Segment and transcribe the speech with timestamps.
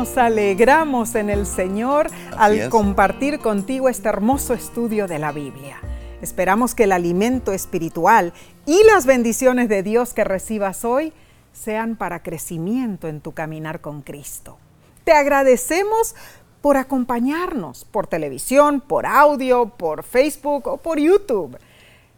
[0.00, 2.08] nos alegramos en el Señor
[2.38, 2.68] al es.
[2.70, 5.76] compartir contigo este hermoso estudio de la Biblia.
[6.22, 8.32] Esperamos que el alimento espiritual
[8.64, 11.12] y las bendiciones de Dios que recibas hoy
[11.52, 14.56] sean para crecimiento en tu caminar con Cristo.
[15.04, 16.14] Te agradecemos
[16.62, 21.58] por acompañarnos por televisión, por audio, por Facebook o por YouTube.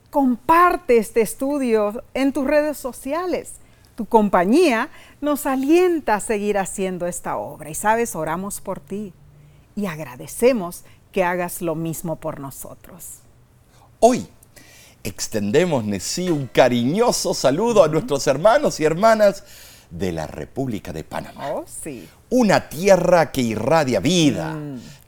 [0.09, 3.55] Comparte este estudio en tus redes sociales.
[4.03, 4.89] Tu compañía
[5.21, 9.13] nos alienta a seguir haciendo esta obra y sabes, oramos por ti
[9.77, 13.19] y agradecemos que hagas lo mismo por nosotros.
[14.01, 14.27] Hoy
[15.05, 19.45] extendemos, Nesí, un cariñoso saludo a nuestros hermanos y hermanas
[19.89, 21.53] de la República de Panamá.
[21.53, 22.09] Oh, sí.
[22.29, 24.59] Una tierra que irradia vida,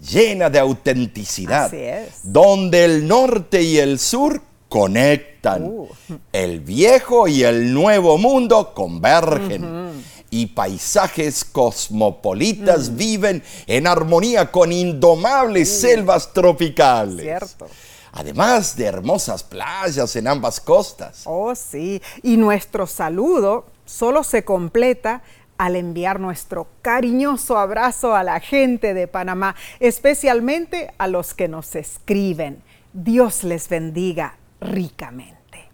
[0.09, 2.21] llena de autenticidad, Así es.
[2.23, 4.41] donde el norte y el sur
[4.75, 5.87] conectan, Uh.
[6.33, 10.03] el viejo y el nuevo mundo convergen.
[10.31, 12.97] Y paisajes cosmopolitas Mm.
[12.97, 17.23] viven en armonía con indomables selvas tropicales.
[17.23, 17.69] Cierto.
[18.11, 21.23] Además de hermosas playas en ambas costas.
[21.25, 22.03] Oh, sí.
[22.25, 25.23] Y nuestro saludo solo se completa
[25.57, 31.77] al enviar nuestro cariñoso abrazo a la gente de Panamá, especialmente a los que nos
[31.77, 32.61] escriben.
[32.93, 35.69] Dios les bendiga ricamente.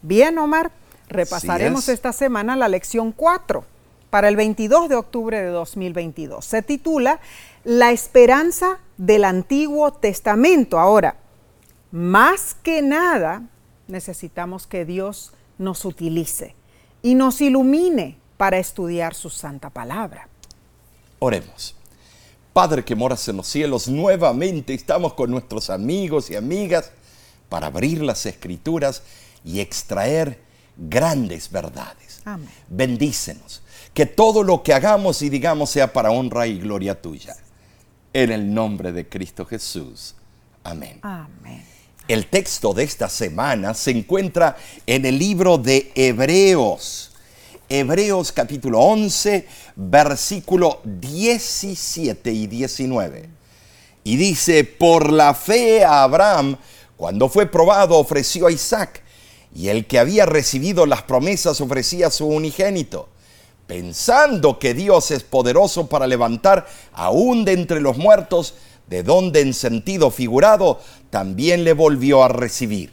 [0.00, 0.70] Bien, Omar,
[1.08, 1.94] repasaremos es.
[1.94, 3.64] esta semana la lección 4
[4.10, 6.44] para el 22 de octubre de 2022.
[6.44, 7.20] Se titula
[7.64, 10.78] La esperanza del Antiguo Testamento.
[10.78, 11.16] Ahora,
[11.90, 13.42] más que nada,
[13.86, 16.54] necesitamos que Dios nos utilice
[17.02, 20.28] y nos ilumine para estudiar su santa palabra.
[21.18, 21.74] Oremos.
[22.52, 26.92] Padre que moras en los cielos, nuevamente estamos con nuestros amigos y amigas
[27.48, 29.02] para abrir las escrituras
[29.44, 30.40] y extraer
[30.76, 32.20] grandes verdades.
[32.24, 32.48] Amén.
[32.68, 33.62] Bendícenos.
[33.94, 37.36] Que todo lo que hagamos y digamos sea para honra y gloria tuya.
[38.12, 40.14] En el nombre de Cristo Jesús.
[40.64, 40.98] Amén.
[41.02, 41.64] Amén.
[42.06, 44.56] El texto de esta semana se encuentra
[44.86, 47.12] en el libro de Hebreos.
[47.68, 49.46] Hebreos capítulo 11,
[49.76, 53.28] versículo 17 y 19.
[54.04, 56.56] Y dice, por la fe a Abraham,
[56.98, 59.02] cuando fue probado, ofreció a Isaac,
[59.54, 63.08] y el que había recibido las promesas ofrecía a su unigénito,
[63.68, 68.54] pensando que Dios es poderoso para levantar aún de entre los muertos,
[68.88, 72.92] de donde en sentido figurado también le volvió a recibir.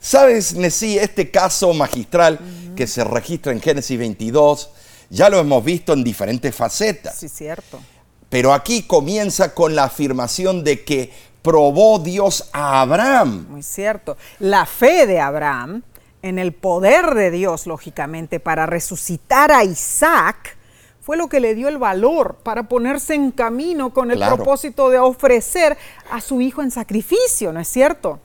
[0.00, 2.38] ¿Sabes, Nesí, este caso magistral
[2.76, 4.68] que se registra en Génesis 22,
[5.08, 7.16] ya lo hemos visto en diferentes facetas?
[7.16, 7.80] Sí, cierto.
[8.28, 11.10] Pero aquí comienza con la afirmación de que
[11.44, 13.46] probó Dios a Abraham.
[13.50, 14.16] Muy cierto.
[14.38, 15.82] La fe de Abraham
[16.22, 20.56] en el poder de Dios, lógicamente, para resucitar a Isaac,
[21.02, 24.36] fue lo que le dio el valor para ponerse en camino con el Claro.
[24.36, 25.76] propósito de ofrecer
[26.10, 28.20] a su hijo en sacrificio, ¿no es cierto?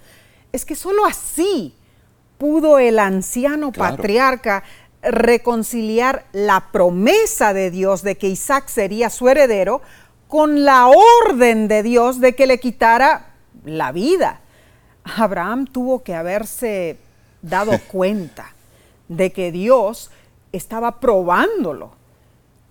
[0.53, 1.75] Es que solo así
[2.37, 3.97] pudo el anciano Claro.
[3.97, 4.63] patriarca
[5.01, 9.81] reconciliar la promesa de Dios de que Isaac sería su heredero
[10.29, 13.33] con la orden de Dios de que le quitara
[13.65, 14.41] la vida.
[15.03, 16.97] Abraham tuvo que haberse
[17.41, 18.53] dado cuenta
[19.07, 20.11] de que Dios
[20.51, 21.93] estaba probándolo.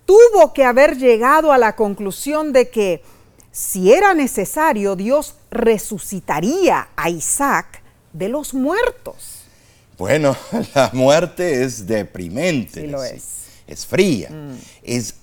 [0.05, 3.03] Tuvo que haber llegado a la conclusión de que
[3.51, 7.83] si era necesario, Dios resucitaría a Isaac
[8.13, 9.41] de los muertos.
[9.97, 10.33] Bueno,
[10.75, 12.81] la muerte es deprimente.
[12.81, 13.15] Sí lo es.
[13.15, 13.71] Mm.
[13.71, 14.29] Es fría,
[14.81, 15.13] es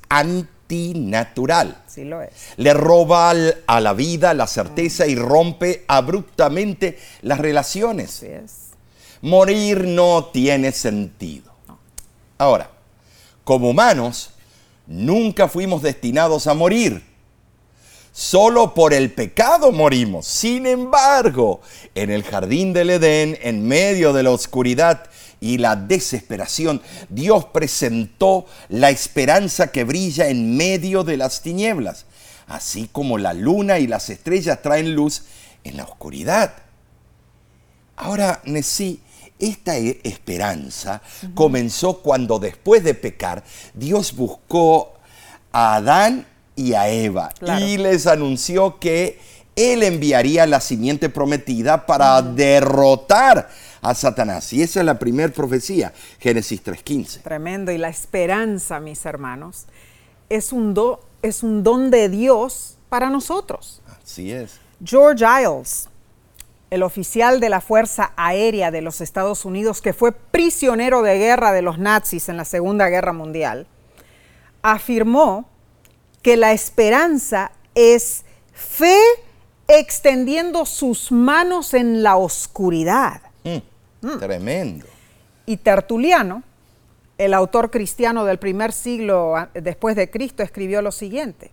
[0.68, 1.82] antinatural.
[1.86, 2.30] Sí lo es.
[2.56, 8.10] Le roba al- a la vida la certeza y rompe abruptamente las relaciones.
[8.16, 8.52] Así es.
[9.22, 11.52] Morir no tiene sentido.
[12.38, 12.70] Ahora,
[13.44, 14.30] como humanos,
[14.86, 17.02] nunca fuimos destinados a morir.
[18.12, 20.26] Solo por el pecado morimos.
[20.26, 21.60] Sin embargo,
[21.94, 25.04] en el jardín del Edén, en medio de la oscuridad
[25.40, 32.06] y la desesperación, Dios presentó la esperanza que brilla en medio de las tinieblas,
[32.46, 35.22] así como la luna y las estrellas traen luz
[35.64, 36.52] en la oscuridad.
[37.96, 39.00] Ahora, Nesí,
[39.38, 41.02] esta e- esperanza
[41.34, 43.44] comenzó cuando después de pecar,
[43.74, 44.94] Dios buscó
[45.52, 47.64] a Adán y a Eva Claro.
[47.66, 49.18] y les anunció que
[49.56, 53.48] Él enviaría la simiente prometida para derrotar
[53.90, 54.52] a Satanás.
[54.52, 57.22] Y esa es la primera profecía, Génesis 3.15.
[57.22, 57.72] Tremendo.
[57.72, 59.66] Y la esperanza, mis hermanos,
[60.28, 63.82] es un, do- es un don de Dios para nosotros.
[64.02, 64.58] Así es.
[64.84, 65.88] George Iles,
[66.70, 71.52] el oficial de la Fuerza Aérea de los Estados Unidos que fue prisionero de guerra
[71.52, 73.66] de los nazis en la Segunda Guerra Mundial,
[74.62, 75.48] afirmó
[76.22, 78.98] que la esperanza es fe
[79.68, 83.20] extendiendo sus manos en la oscuridad.
[83.44, 83.58] Mm,
[84.18, 84.86] Tremendo.
[85.46, 86.42] Y Tertuliano,
[87.18, 91.50] el autor cristiano del primer siglo después de Cristo, escribió lo siguiente.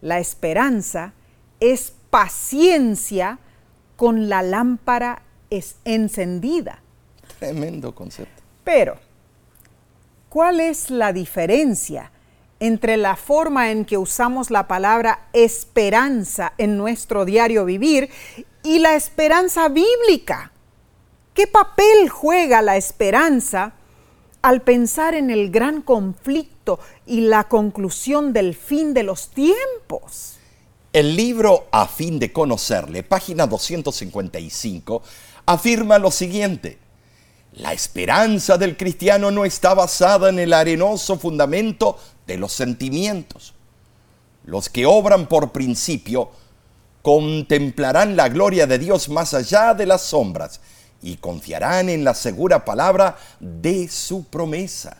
[0.00, 1.12] La esperanza
[1.60, 3.38] es paciencia
[3.96, 6.80] con la lámpara es encendida.
[7.38, 8.42] Tremendo concepto.
[8.64, 8.96] Pero,
[10.28, 12.12] ¿cuál es la diferencia
[12.60, 18.10] entre la forma en que usamos la palabra esperanza en nuestro diario vivir
[18.62, 20.52] y la esperanza bíblica?
[21.38, 23.74] ¿Qué papel juega la esperanza
[24.42, 30.38] al pensar en el gran conflicto y la conclusión del fin de los tiempos?
[30.92, 35.00] El libro A fin de conocerle, página 255,
[35.46, 36.80] afirma lo siguiente.
[37.52, 43.54] La esperanza del cristiano no está basada en el arenoso fundamento de los sentimientos.
[44.42, 46.32] Los que obran por principio
[47.02, 50.60] contemplarán la gloria de Dios más allá de las sombras
[51.02, 54.96] y confiarán en la segura palabra de su promesa.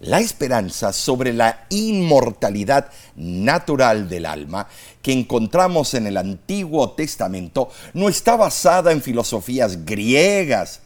[0.00, 4.68] La esperanza sobre la inmortalidad natural del alma
[5.00, 10.82] que encontramos en el Antiguo Testamento no está basada en filosofías griegas,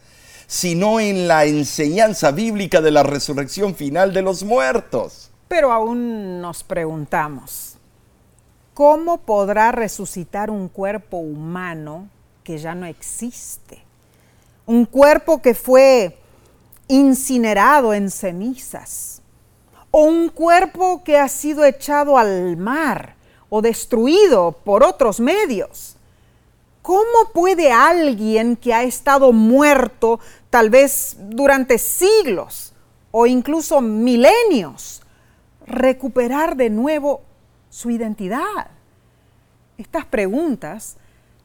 [0.47, 5.31] sino en la enseñanza bíblica de la resurrección final de los muertos.
[5.49, 7.79] Pero aún nos preguntamos,
[8.75, 12.09] ¿cómo podrá resucitar un cuerpo humano
[12.45, 13.90] que ya no existe?
[14.71, 16.17] Un cuerpo que fue
[16.87, 19.21] incinerado en cenizas.
[19.91, 23.17] O un cuerpo que ha sido echado al mar
[23.49, 25.97] o destruido por otros medios.
[26.83, 30.21] ¿Cómo puede alguien que ha estado muerto
[30.51, 32.73] tal vez durante siglos
[33.11, 35.03] o incluso milenios
[35.67, 37.23] recuperar de nuevo
[37.71, 38.69] su identidad?
[39.79, 40.97] Estas preguntas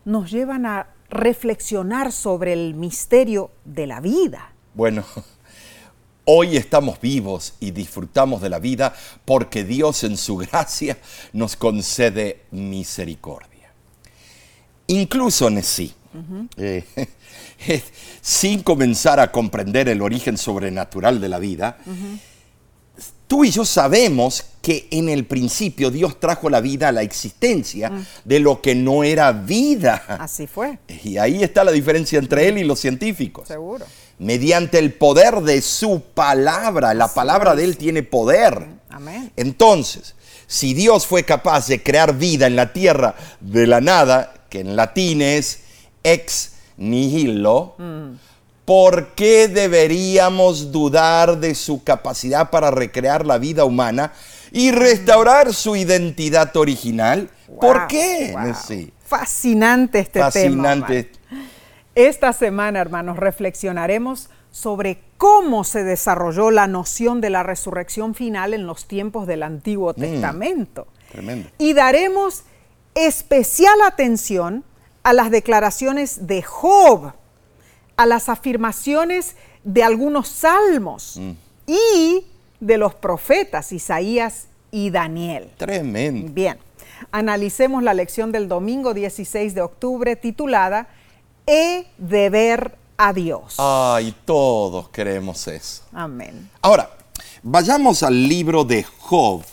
[0.06, 4.54] nos llevan a reflexionar sobre el misterio de la vida.
[4.74, 5.04] Bueno,
[6.26, 8.94] hoy estamos vivos y disfrutamos de la vida
[9.24, 10.98] porque Dios en su gracia
[11.34, 13.72] nos concede misericordia.
[14.88, 15.94] Incluso en sí,
[16.58, 16.86] eh,
[18.22, 21.78] sin comenzar a comprender el origen sobrenatural de la vida,
[23.28, 27.92] tú y yo sabemos que en el principio Dios trajo la vida a la existencia
[28.24, 30.04] de lo que no era vida.
[30.20, 33.48] Así fue, Y ahí está la diferencia entre él y los científicos.
[33.48, 33.86] seguro.
[34.18, 38.66] Mediante el poder de su palabra, la palabra de él tiene poder.
[38.90, 39.32] Amén.
[39.36, 40.16] Entonces,
[40.48, 44.76] si Dios fue capaz de crear vida en la tierra de la nada, que en
[44.76, 45.60] latín es
[46.04, 47.76] ex nihilo,
[48.66, 54.12] ¿por qué deberíamos dudar de su capacidad para recrear la vida humana
[54.52, 57.30] y restaurar su identidad original?
[57.62, 58.32] ¿Por qué?
[58.34, 58.54] wow.
[58.68, 58.92] Sí.
[59.06, 60.74] Fascinante este tema.
[60.74, 61.06] Hermano.
[61.94, 68.66] Esta semana, hermanos, reflexionaremos sobre cómo se desarrolló la noción de la resurrección final en
[68.66, 70.88] los tiempos del Antiguo Testamento.
[71.12, 71.50] Tremendo.
[71.58, 72.44] Y daremos
[72.96, 74.64] especial atención
[75.04, 77.14] a las declaraciones de Job,
[77.98, 81.20] a las afirmaciones de algunos salmos
[81.68, 82.26] y
[82.60, 85.50] de los profetas Isaías y Daniel.
[85.58, 86.32] Tremendo.
[86.32, 86.58] Bien,
[87.12, 90.88] analicemos la lección del domingo 16 de octubre titulada
[91.48, 93.56] He de ver a Dios.
[93.58, 95.84] Ay, todos queremos eso.
[95.94, 96.50] Amén.
[96.62, 96.90] Ahora,
[97.44, 99.44] vayamos al libro de Job,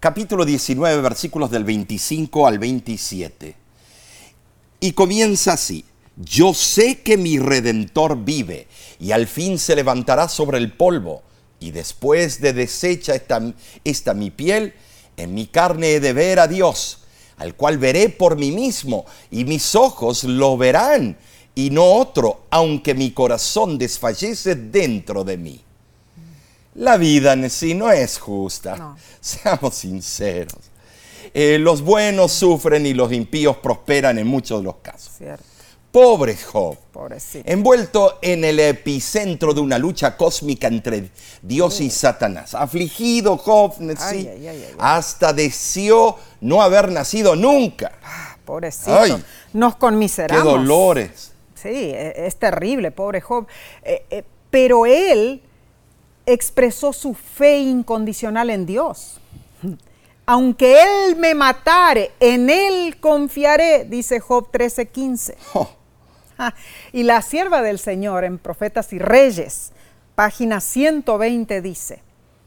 [0.00, 3.56] capítulo 19, versículos del 25 al 27.
[4.80, 5.84] Y comienza así.
[6.16, 8.68] Yo sé que mi redentor vive
[8.98, 11.22] y al fin se levantará sobre el polvo.
[11.60, 13.42] Y después de deshecha esta,
[13.84, 14.74] esta mi piel,
[15.16, 17.00] en mi carne he de ver a Dios,
[17.38, 21.16] al cual veré por mí mismo, y mis ojos lo verán,
[21.54, 25.60] y no otro, aunque mi corazón desfallece dentro de mí.
[26.74, 28.96] La vida en sí no es justa, No.
[29.20, 30.60] seamos sinceros.
[31.32, 35.12] Eh, los buenos sufren y los impíos prosperan en muchos de los casos.
[35.16, 35.44] Cierto,
[35.96, 37.50] Pobre Job, pobrecito.
[37.50, 41.08] envuelto en el epicentro de una lucha cósmica entre
[41.40, 42.54] Dios y Satanás.
[42.54, 43.72] Afligido Job,
[44.10, 47.92] sí, Ay, hasta deseó no haber nacido nunca.
[48.44, 48.94] Pobrecito.
[48.94, 49.24] Ay.
[49.54, 50.44] Nos ¡Qué conmiseramos.
[50.44, 51.32] dolores!
[51.54, 53.46] Sí, e- es terrible, pobre Job.
[53.82, 55.40] Eh, eh, pero él
[56.26, 59.18] expresó su fe incondicional en Dios.
[60.26, 65.34] Aunque él me matare, en él confiaré, dice Job 13:15.
[65.54, 65.70] Oh, Ah,
[66.92, 69.72] y la sierva del Señor en Profetas y Reyes,
[70.14, 72.02] página 120, dice,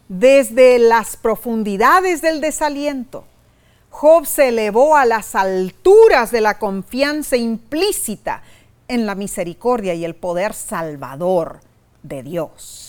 [0.08, 3.26] Desde las profundidades del desaliento,
[3.90, 8.44] Job se elevó a las alturas de la confianza implícita
[8.88, 11.60] en la misericordia y el poder salvador
[12.04, 12.89] de Dios.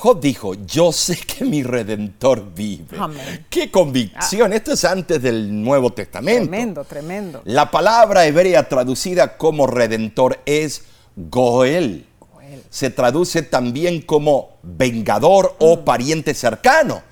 [0.00, 2.96] Job dijo, yo sé que mi redentor vive.
[2.98, 3.46] Amén.
[3.50, 4.54] Qué convicción.
[4.54, 6.48] Esto es antes del Nuevo Testamento.
[6.48, 7.42] Tremendo, tremendo.
[7.44, 10.84] La palabra hebrea traducida como redentor es
[11.16, 12.06] Goel.
[12.18, 12.64] Goel.
[12.70, 17.02] Se traduce también como vengador o pariente cercano.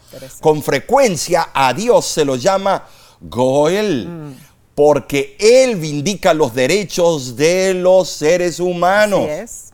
[0.41, 2.87] Con frecuencia a Dios se lo llama
[3.21, 4.35] Goel,
[4.75, 9.25] porque Él vindica los derechos de los seres humanos.
[9.25, 9.73] Así es.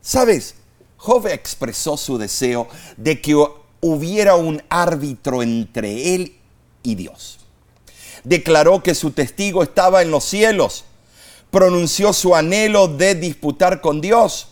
[0.00, 0.54] ¿Sabes?
[1.02, 3.34] Job expresó su deseo de que
[3.80, 6.36] hubiera un árbitro entre él
[6.84, 7.40] y Dios.
[8.22, 10.84] Declaró que su testigo estaba en los cielos.
[11.50, 14.50] Pronunció su anhelo de disputar con Dios.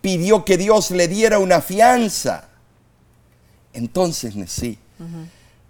[0.00, 2.48] Pidió que Dios le diera una fianza.
[3.72, 4.78] Entonces, Nesí,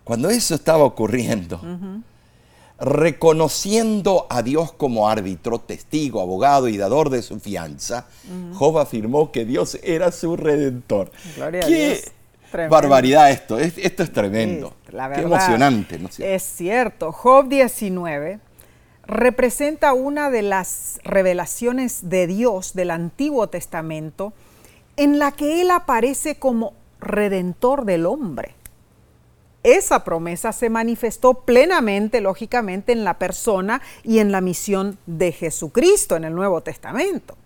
[0.04, 1.58] cuando eso estaba ocurriendo,
[2.78, 8.06] reconociendo a Dios como árbitro, testigo, abogado y dador de su fianza,
[8.54, 11.10] Job afirmó que Dios era su redentor.
[11.36, 12.12] Gloria a Qué Dios.
[12.50, 12.74] Tremendo.
[12.76, 14.72] barbaridad esto, es- esto es tremendo.
[14.86, 16.34] Sí, la Qué verdad, emocionante, ¿no es cierto?
[16.34, 18.38] Es cierto, Job 19
[19.04, 24.32] representa una de las revelaciones de Dios del Antiguo Testamento
[24.96, 28.54] en la que Él aparece como redentor del hombre.
[29.66, 36.14] Esa promesa se manifestó plenamente, lógicamente, en la persona y en la misión de Jesucristo
[36.14, 37.36] en el Nuevo Testamento.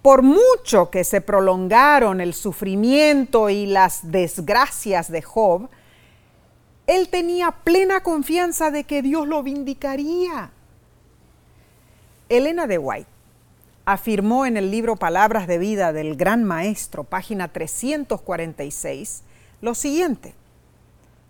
[0.00, 5.68] Por mucho que se prolongaron el sufrimiento y las desgracias de Job,
[6.86, 10.52] él tenía plena confianza de que Dios lo vindicaría.
[12.28, 13.10] Elena de White
[13.86, 19.24] afirmó en el libro Palabras de Vida del Gran Maestro, página 346,
[19.62, 20.37] lo siguiente.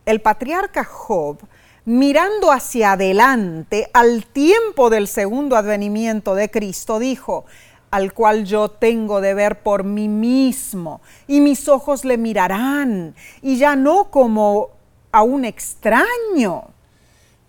[0.09, 1.37] El patriarca Job,
[1.85, 7.45] mirando hacia adelante al tiempo del segundo advenimiento de Cristo, dijo,
[7.91, 13.59] al cual yo tengo de ver por mí mismo, y mis ojos le mirarán, y
[13.59, 14.71] ya no como
[15.13, 16.69] a un extraño.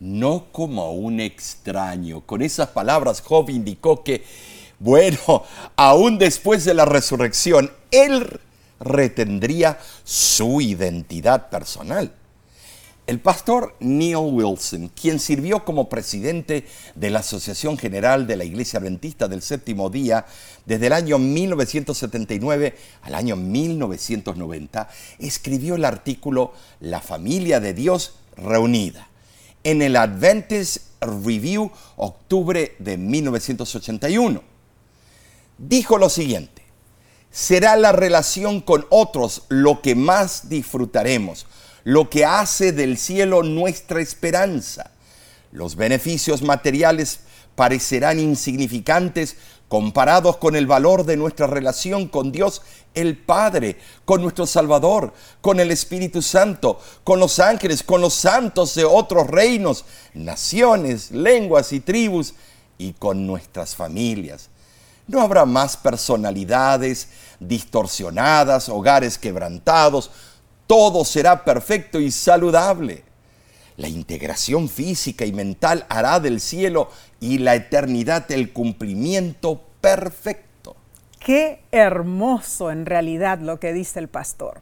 [0.02, 2.26] No como a un extraño.
[2.26, 4.26] Con esas palabras Job indicó que,
[4.80, 5.44] bueno,
[5.78, 8.42] aún después de la resurrección, él
[8.82, 12.19] retendría su identidad personal.
[13.10, 18.78] El pastor Neil Wilson, quien sirvió como presidente de la Asociación General de la Iglesia
[18.78, 20.28] Adventista del Séptimo Día
[20.68, 29.08] desde el año 1979 al año 1990, escribió el artículo La familia de Dios reunida
[29.64, 34.44] en el Adventist Review, octubre de 1981.
[35.58, 36.62] Dijo lo siguiente,
[37.32, 41.48] será la relación con otros lo que más disfrutaremos,
[41.84, 44.92] lo que hace del cielo nuestra esperanza.
[45.52, 47.22] Los beneficios materiales
[47.56, 49.36] parecerán insignificantes
[49.68, 52.62] comparados con el valor de nuestra relación con Dios
[52.94, 58.74] el Padre, con nuestro Salvador, con el Espíritu Santo, con los ángeles, con los santos
[58.76, 62.34] de otros reinos, naciones, lenguas y tribus,
[62.80, 64.50] y con nuestras familias.
[65.06, 67.10] No habrá más personalidades
[67.40, 70.10] distorsionadas, hogares quebrantados,
[70.70, 73.04] todo será perfecto y saludable.
[73.78, 80.76] La integración física y mental hará del cielo y la eternidad el cumplimiento perfecto.
[81.20, 84.62] Qué hermoso en realidad lo que dice el pastor.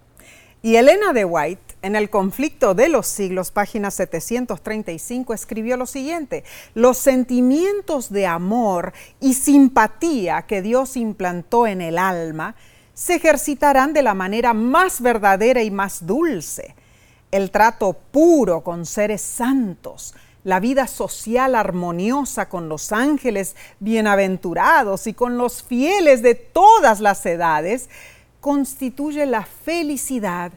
[0.62, 6.46] Y Elena de White, en el conflicto de los siglos, página 735, escribió lo siguiente,
[6.74, 12.56] los sentimientos de amor y simpatía que Dios implantó en el alma
[12.98, 16.74] se ejercitarán de la manera más verdadera y más dulce.
[17.30, 25.14] El trato puro con seres santos, la vida social armoniosa con los ángeles bienaventurados y
[25.14, 27.88] con los fieles de todas las edades,
[28.40, 30.52] constituye la felicidad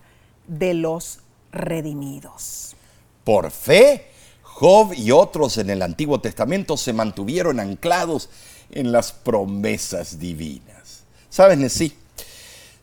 [0.47, 1.21] de los
[1.53, 2.75] redimidos.
[3.23, 4.07] Por fe,
[4.43, 8.31] Job y otros en el Antiguo Testamento se mantuvieron anclados
[8.71, 11.05] en las promesas divinas.
[11.29, 12.00] ¿Sabes, Nesí?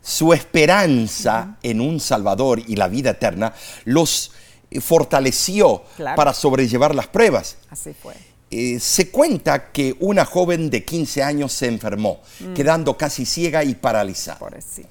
[0.08, 4.32] Su esperanza en un Salvador y la vida eterna los
[4.80, 6.16] fortaleció Claro.
[6.16, 7.58] para sobrellevar las pruebas.
[7.70, 8.14] Así fue.
[8.50, 12.22] Eh, se cuenta que una joven de 15 años se enfermó,
[12.56, 14.40] quedando casi ciega y paralizada.
[14.40, 14.88] Pobrecita.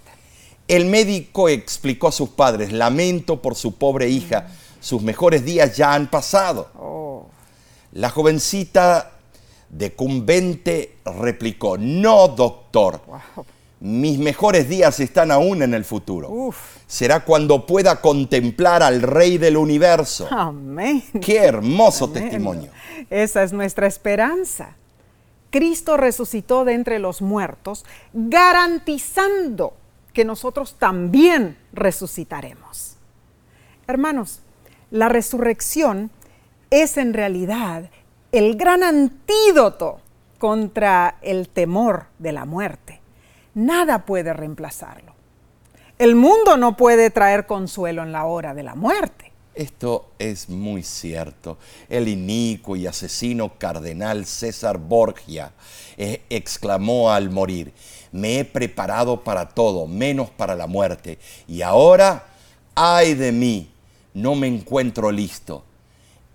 [0.68, 4.48] El médico explicó a sus padres, lamento por su pobre hija,
[4.80, 6.70] sus mejores días ya han pasado.
[6.78, 7.26] Oh,
[7.92, 9.12] La jovencita
[9.70, 13.46] decumbente replicó, no doctor, wow.
[13.86, 16.28] Mis mejores días están aún en el futuro.
[16.28, 16.78] Uf.
[16.88, 20.26] Será cuando pueda contemplar al Rey del universo.
[20.28, 21.04] Amén.
[21.20, 22.72] Qué hermoso testimonio.
[23.10, 24.74] Esa es nuestra esperanza.
[25.50, 29.74] Cristo resucitó de entre los muertos, garantizando
[30.12, 32.96] que nosotros también resucitaremos.
[33.86, 34.40] Hermanos,
[34.90, 36.10] la resurrección
[36.70, 37.88] es en realidad
[38.32, 40.00] el gran antídoto
[40.38, 43.05] contra el temor de la muerte.
[43.56, 45.14] Nada puede reemplazarlo.
[45.98, 49.32] El mundo no puede traer consuelo en la hora de la muerte.
[49.54, 51.56] Esto es muy cierto.
[51.88, 55.52] El inicuo y asesino cardenal César Borgia
[55.96, 57.72] eh, exclamó al morir,
[58.12, 62.26] me he preparado para todo, menos para la muerte, y ahora,
[62.74, 63.70] ay de mí,
[64.12, 65.64] no me encuentro listo.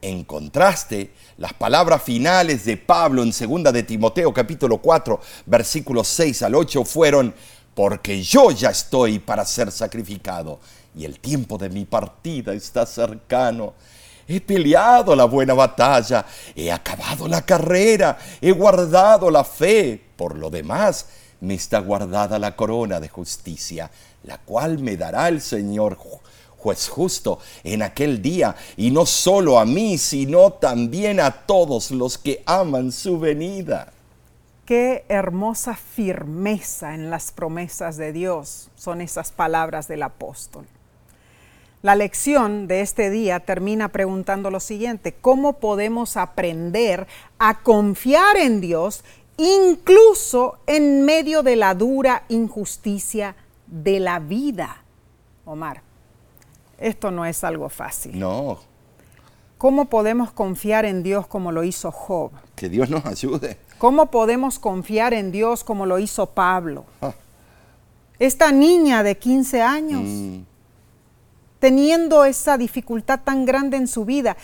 [0.01, 6.41] En contraste, las palabras finales de Pablo en 2 de Timoteo capítulo 4, versículos 6
[6.41, 7.36] al 8 fueron,
[7.75, 10.60] porque yo ya estoy para ser sacrificado
[10.96, 13.75] y el tiempo de mi partida está cercano.
[14.27, 20.01] He peleado la buena batalla, he acabado la carrera, he guardado la fe.
[20.15, 21.05] Por lo demás,
[21.41, 23.91] me está guardada la corona de justicia,
[24.24, 25.96] la cual me dará el Señor
[26.62, 32.18] juez justo en aquel día, y no solo a mí, sino también a todos los
[32.18, 33.91] que aman su venida.
[34.65, 40.65] Qué hermosa firmeza en las promesas de Dios son esas palabras del apóstol.
[41.82, 47.08] La lección de este día termina preguntando lo siguiente, ¿cómo podemos aprender
[47.39, 49.03] a confiar en Dios
[49.38, 54.84] incluso en medio de la dura injusticia de la vida?
[55.44, 55.82] Omar,
[56.81, 58.19] esto no es algo fácil.
[58.19, 58.59] No,
[59.57, 62.31] ¿Cómo podemos confiar en Dios como lo hizo Job?
[62.55, 63.57] que Dios nos ayude.
[63.77, 66.85] ¿Cómo podemos confiar en Dios como lo hizo Pablo?
[67.01, 67.13] Ah,
[68.17, 70.39] Esta niña de 15 años, mm,
[71.59, 74.35] teniendo esa dificultad tan grande en su vida,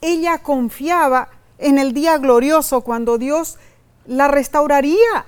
[0.00, 1.28] ella confiaba
[1.58, 3.58] en el día glorioso cuando Dios
[4.06, 5.24] la restauraría.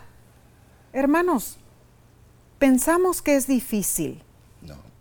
[0.92, 1.57] Hermanos,
[2.59, 4.22] pensamos que es difícil.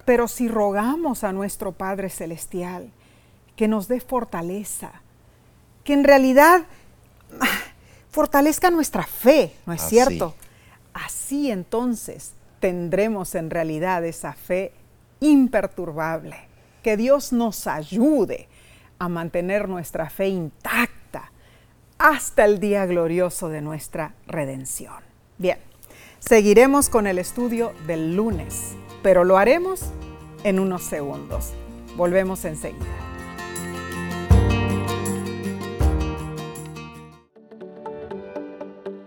[0.05, 2.91] Pero si rogamos a nuestro Padre Celestial
[3.55, 5.01] que nos dé fortaleza,
[5.83, 6.63] que en realidad
[7.39, 7.59] ah,
[8.11, 9.95] fortalezca nuestra fe, ¿no es Así.
[9.95, 10.35] cierto?
[10.93, 14.71] Así entonces tendremos en realidad esa fe
[15.19, 16.37] imperturbable.
[16.83, 18.47] Que Dios nos ayude
[18.99, 21.31] a mantener nuestra fe intacta
[21.97, 25.03] hasta el día glorioso de nuestra redención.
[25.37, 25.57] Bien,
[26.19, 29.81] seguiremos con el estudio del lunes, pero lo haremos
[30.43, 31.53] en unos segundos.
[31.95, 32.83] Volvemos enseguida.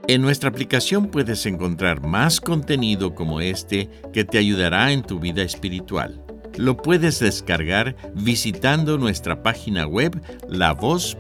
[0.07, 5.43] En nuestra aplicación puedes encontrar más contenido como este que te ayudará en tu vida
[5.43, 6.25] espiritual.
[6.57, 11.19] Lo puedes descargar visitando nuestra página web lavoz.org.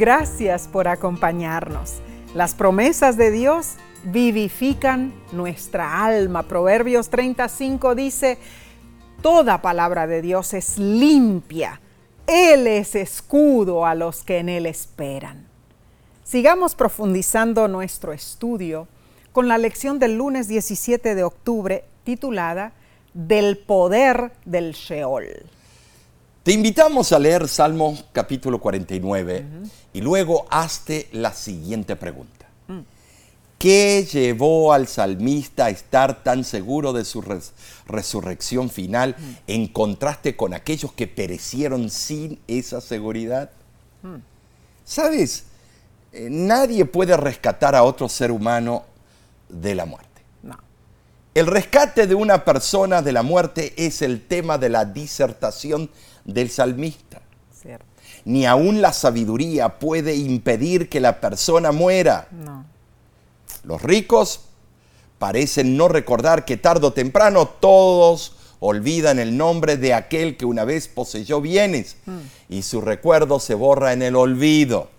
[0.00, 2.00] Gracias por acompañarnos.
[2.34, 6.44] Las promesas de Dios vivifican nuestra alma.
[6.44, 8.38] Proverbios 35 dice,
[9.20, 11.82] toda palabra de Dios es limpia.
[12.26, 15.46] Él es escudo a los que en Él esperan.
[16.24, 18.88] Sigamos profundizando nuestro estudio
[19.32, 22.72] con la lección del lunes 17 de octubre titulada
[23.12, 25.59] Del poder del Sheol.
[26.42, 29.44] Te invitamos a leer Salmo capítulo 49
[29.92, 32.46] y luego hazte la siguiente pregunta.
[33.58, 37.52] ¿Qué llevó al salmista a estar tan seguro de su res-
[37.86, 43.50] resurrección final en contraste con aquellos que perecieron sin esa seguridad?
[44.86, 45.44] ¿Sabes?
[46.12, 48.84] Eh, nadie puede rescatar a otro ser humano
[49.50, 50.08] de la muerte.
[50.42, 50.56] No.
[51.34, 55.90] El rescate de una persona de la muerte es el tema de la disertación
[56.24, 57.20] del salmista.
[57.52, 57.86] Cierto.
[58.24, 62.28] Ni aún la sabiduría puede impedir que la persona muera.
[62.30, 62.64] No.
[63.64, 64.46] Los ricos
[65.18, 70.64] parecen no recordar que tarde o temprano todos olvidan el nombre de aquel que una
[70.64, 71.96] vez poseyó bienes
[72.48, 74.90] y su recuerdo se borra en el olvido.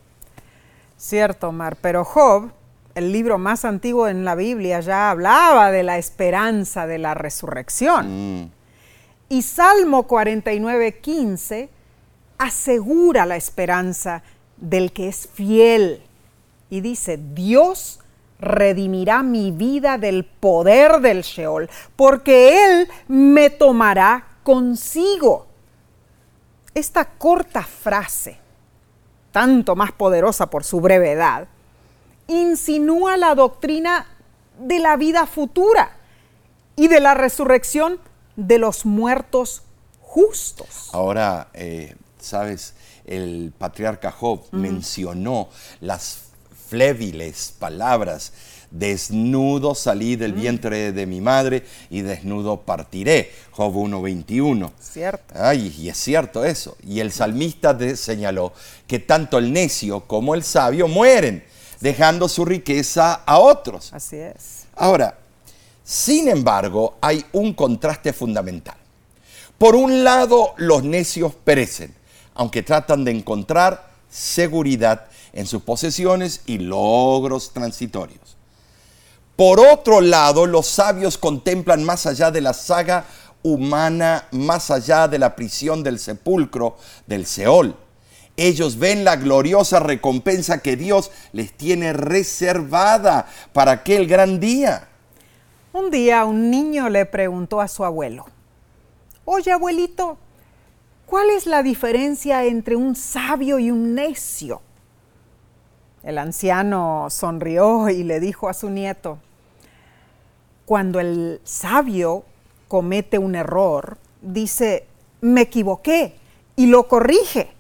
[0.98, 2.52] Cierto, Omar, pero Job,
[2.94, 8.44] el libro más antiguo en la Biblia, ya hablaba de la esperanza de la resurrección.
[8.44, 8.52] Mm,
[9.32, 11.70] Y Salmo 49, 15
[12.38, 14.24] asegura la esperanza
[14.58, 16.04] del que es fiel.
[16.70, 18.02] Y dice, Dios
[18.42, 25.48] redimirá mi vida del poder del Sheol, porque Él me tomará consigo.
[26.74, 28.38] Esta corta frase,
[29.32, 31.48] tanto más poderosa por su brevedad,
[32.28, 34.08] insinúa la doctrina
[34.60, 35.96] de la vida futura
[36.76, 38.11] y de la resurrección
[38.48, 39.64] de los muertos
[40.02, 40.90] justos.
[40.94, 42.74] Ahora, eh, sabes,
[43.06, 45.50] el patriarca Job mencionó
[45.80, 46.20] las
[46.70, 48.32] flébiles palabras
[48.72, 53.32] desnudo salí del vientre de mi madre y desnudo partiré.
[53.52, 54.72] Job 1.21.
[54.80, 55.34] Cierto.
[55.36, 56.78] Ay, y es cierto eso.
[56.88, 58.54] Y el salmista señaló
[58.88, 61.44] que tanto el necio como el sabio mueren,
[61.82, 63.94] dejando su riqueza a otros.
[63.94, 64.64] Así es.
[64.76, 65.18] Ahora,
[65.92, 68.78] sin embargo, hay un contraste fundamental.
[69.58, 71.94] Por un lado, los necios perecen,
[72.34, 78.38] aunque tratan de encontrar seguridad en sus posesiones y logros transitorios.
[79.36, 83.04] Por otro lado, los sabios contemplan más allá de la saga
[83.44, 87.76] humana, más allá de la prisión del sepulcro, del Seol.
[88.38, 94.88] Ellos ven la gloriosa recompensa que Dios les tiene reservada para aquel gran día.
[95.74, 98.26] Un día un niño le preguntó a su abuelo,
[99.24, 100.18] Oye abuelito,
[101.06, 104.62] ¿cuál es la diferencia entre un sabio y un necio?
[106.04, 109.20] El anciano sonrió y le dijo a su nieto,
[110.66, 112.26] cuando el sabio
[112.68, 114.88] comete un error, dice,
[115.22, 116.16] me equivoqué
[116.58, 117.54] y lo corrige.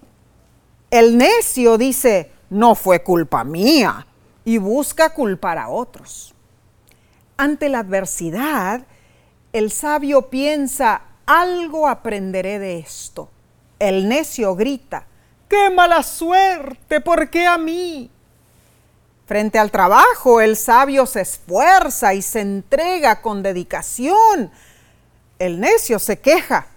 [0.89, 4.05] El necio dice, no fue culpa mía
[4.43, 6.35] y busca culpar a otros.
[7.41, 8.83] Ante la adversidad,
[9.51, 13.31] el sabio piensa, algo aprenderé de esto.
[13.79, 15.07] El necio grita,
[15.49, 17.01] ¡qué mala suerte!
[17.01, 18.11] ¿Por qué a mí?
[19.25, 24.51] Frente al trabajo, el sabio se esfuerza y se entrega con dedicación.
[25.39, 26.67] El necio se queja.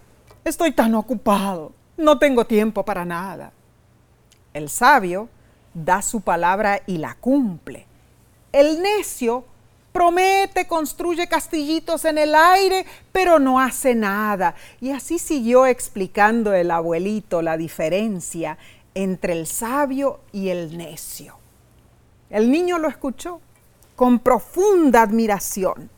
[0.47, 3.53] Estoy tan ocupado, no tengo tiempo para nada.
[4.55, 5.29] El sabio
[5.75, 7.87] da su palabra y la cumple.
[8.51, 9.45] El necio
[9.95, 14.57] promete, construye castillitos en el aire, pero no hace nada.
[14.81, 18.59] Y así siguió explicando el abuelito la diferencia
[18.95, 21.37] entre el sabio y el necio.
[22.29, 23.41] El niño lo escuchó
[23.95, 25.89] con profunda admiración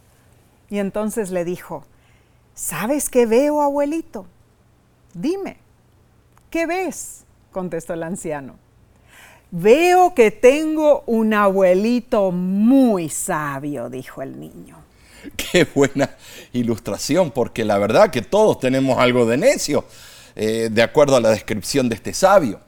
[0.68, 1.82] y entonces le dijo,
[2.54, 4.26] ¿sabes qué veo, abuelito?
[5.14, 5.56] Dime,
[6.50, 7.24] ¿qué ves?
[7.50, 8.65] contestó el anciano.
[9.50, 14.76] Veo que tengo un abuelito muy sabio, dijo el niño.
[15.36, 16.10] Qué buena
[16.52, 19.84] ilustración, porque la verdad que todos tenemos algo de necio,
[20.34, 22.60] eh, de acuerdo a la descripción de este sabio.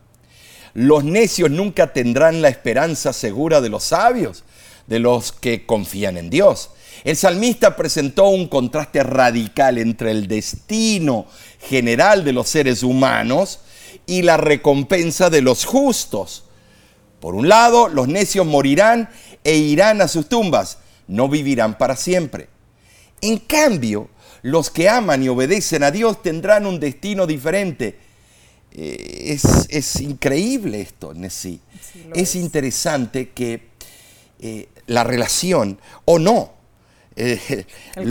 [0.74, 4.44] Los necios nunca tendrán la esperanza segura de los sabios,
[4.86, 6.70] de los que confían en Dios.
[7.04, 11.26] El salmista presentó un contraste radical entre el destino
[11.60, 13.60] general de los seres humanos
[14.06, 16.44] y la recompensa de los justos.
[17.20, 19.08] Por un lado, los necios morirán
[19.44, 22.48] e irán a sus tumbas, no vivirán para siempre.
[23.20, 24.08] En cambio,
[24.42, 27.98] los que aman y obedecen a Dios tendrán un destino diferente
[28.72, 31.60] eh, es, increíble esto, Nessie.
[32.14, 33.68] es, interesante que
[34.40, 36.52] eh, la relación, o no,
[37.16, 37.64] eh,
[37.96, 38.08] el,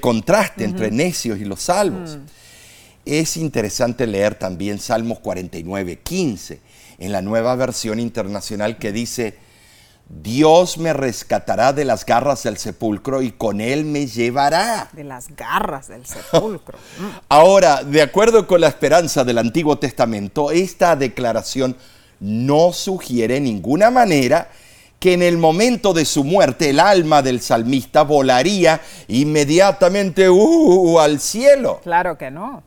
[0.00, 0.64] contraste.
[0.64, 2.16] entre necios y los salvos.
[2.16, 2.20] Mm.
[3.04, 6.60] Es interesante leer también Salmos 49, 15,
[7.02, 9.36] en la nueva versión internacional que dice,
[10.08, 14.88] Dios me rescatará de las garras del sepulcro y con él me llevará.
[14.92, 16.78] De las garras del sepulcro.
[17.28, 21.76] Ahora, de acuerdo con la esperanza del Antiguo Testamento, esta declaración
[22.20, 24.48] no sugiere en ninguna manera
[25.00, 31.18] que en el momento de su muerte el alma del salmista volaría inmediatamente uh, al
[31.18, 31.80] cielo.
[31.82, 32.62] Claro que no.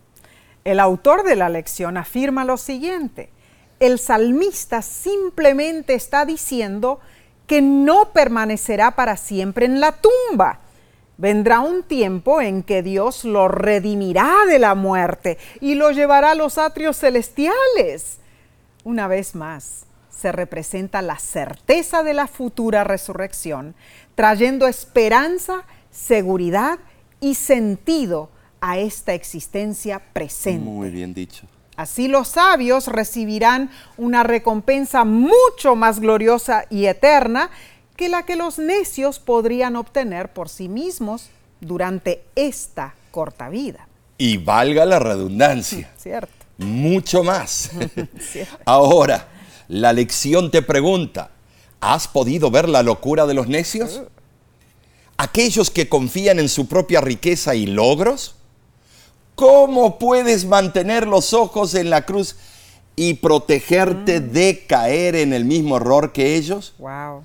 [0.65, 3.29] El autor de la lección afirma lo siguiente.
[3.79, 6.99] El salmista simplemente está diciendo
[7.47, 10.59] que no permanecerá para siempre en la tumba.
[11.17, 16.35] Vendrá un tiempo en que Dios lo redimirá de la muerte y lo llevará a
[16.35, 18.17] los atrios celestiales.
[18.83, 23.75] Una vez más, se representa la certeza de la futura resurrección,
[24.15, 26.79] trayendo esperanza, seguridad
[27.19, 28.29] y sentido
[28.61, 30.65] a esta existencia presente.
[30.65, 31.47] Muy bien dicho.
[31.77, 37.49] Así los sabios recibirán una recompensa mucho más gloriosa y eterna
[37.95, 43.87] que la que los necios podrían obtener por sí mismos durante esta corta vida.
[44.17, 45.91] Y valga la redundancia.
[45.97, 46.33] Cierto.
[46.57, 47.71] Mucho más.
[48.65, 49.27] Ahora,
[49.67, 51.31] la lección te pregunta,
[51.81, 54.03] ¿has podido ver la locura de los necios?
[55.17, 58.35] Aquellos que confían en su propia riqueza y logros
[59.35, 62.35] ¿Cómo puedes mantener los ojos en la cruz
[62.95, 64.31] y protegerte Mm.
[64.31, 66.73] de caer en el mismo error que ellos?
[66.79, 67.23] Wow.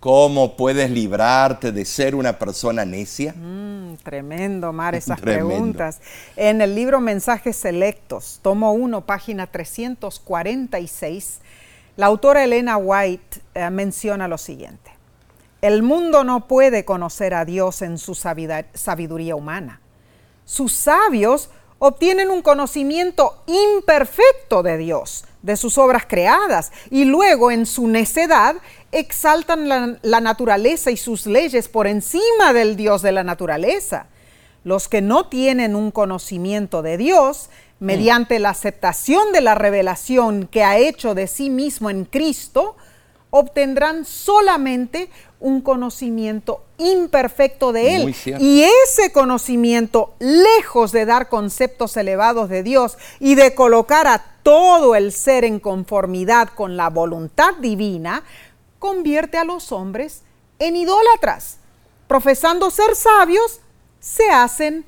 [0.00, 3.32] ¿Cómo puedes librarte de ser una persona necia?
[3.34, 5.48] Mm, tremendo, Mar, esas Tremendo.
[5.48, 6.00] preguntas.
[6.36, 11.38] En el libro Mensajes Selectos, tomo 1, página 346,
[11.96, 14.90] la autora Elena White eh, menciona lo siguiente.
[15.62, 19.80] El mundo no puede conocer a Dios en su sabiduría humana.
[20.48, 27.66] Sus sabios obtienen un conocimiento imperfecto de Dios, de sus obras creadas, y luego en
[27.66, 28.56] su necedad
[28.90, 34.06] exaltan la, la naturaleza y sus leyes por encima del Dios de la naturaleza.
[34.64, 40.64] Los que no tienen un conocimiento de Dios, mediante la aceptación de la revelación que
[40.64, 42.74] ha hecho de sí mismo en Cristo,
[43.28, 48.16] obtendrán solamente un conocimiento imperfecto de Él.
[48.40, 54.94] Y ese conocimiento, lejos de dar conceptos elevados de Dios y de colocar a todo
[54.94, 58.24] el ser en conformidad con la voluntad divina,
[58.78, 60.22] convierte a los hombres
[60.58, 61.58] en idólatras.
[62.06, 63.60] Profesando ser sabios,
[64.00, 64.84] se hacen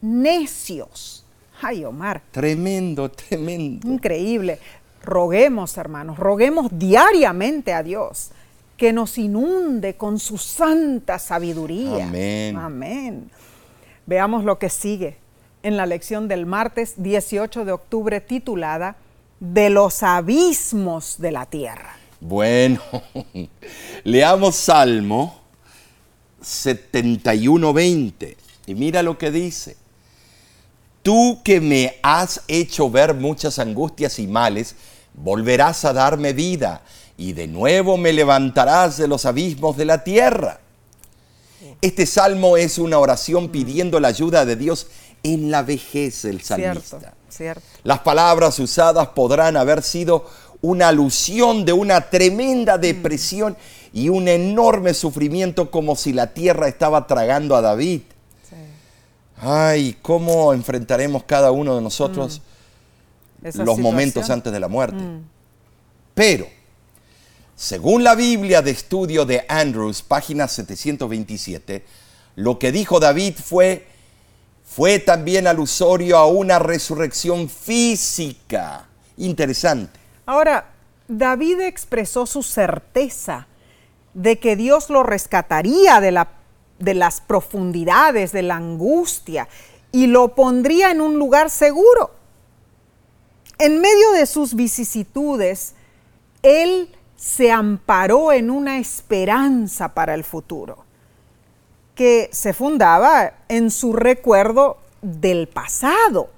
[0.00, 1.24] necios.
[1.60, 3.86] Ay, Omar, Tremendo, tremendo.
[3.86, 4.58] increíble.
[5.02, 8.30] Roguemos, hermanos, roguemos diariamente a Dios
[8.80, 12.06] que nos inunde con su santa sabiduría.
[12.06, 12.56] Amén.
[12.56, 13.30] Amén.
[14.06, 15.18] Veamos lo que sigue
[15.62, 18.96] en la lección del martes 18 de octubre titulada
[19.38, 21.94] De los abismos de la tierra.
[22.20, 22.80] Bueno,
[24.04, 25.42] leamos Salmo
[26.42, 28.34] 71:20
[28.66, 29.76] y mira lo que dice.
[31.02, 34.74] Tú que me has hecho ver muchas angustias y males,
[35.12, 36.80] volverás a darme vida
[37.20, 40.58] y de nuevo me levantarás de los abismos de la tierra.
[41.82, 44.86] Este salmo es una oración pidiendo la ayuda de Dios
[45.22, 46.98] en la vejez del salmista.
[46.98, 47.62] Cierto, cierto.
[47.84, 50.24] Las palabras usadas podrán haber sido
[50.62, 53.54] una alusión de una tremenda depresión
[53.92, 58.00] y un enorme sufrimiento como si la tierra estaba tragando a David.
[58.48, 58.56] Sí.
[59.36, 62.40] Ay, ¿cómo enfrentaremos cada uno de nosotros
[63.42, 65.04] Esa los momentos antes de la muerte?
[66.14, 66.46] Pero,
[67.64, 71.84] según la Biblia de estudio de Andrews, página 727,
[72.36, 73.86] lo que dijo David fue,
[74.64, 78.88] fue también alusorio a una resurrección física.
[79.18, 80.00] Interesante.
[80.24, 80.70] Ahora,
[81.06, 83.46] David expresó su certeza
[84.14, 86.30] de que Dios lo rescataría de, la-
[86.78, 89.48] de las profundidades de la angustia
[89.92, 92.14] y lo pondría en un lugar seguro.
[93.58, 95.74] En medio de sus vicisitudes,
[96.42, 100.86] él se amparó en una esperanza para el futuro,
[101.94, 106.30] que se fundaba en su recuerdo del pasado,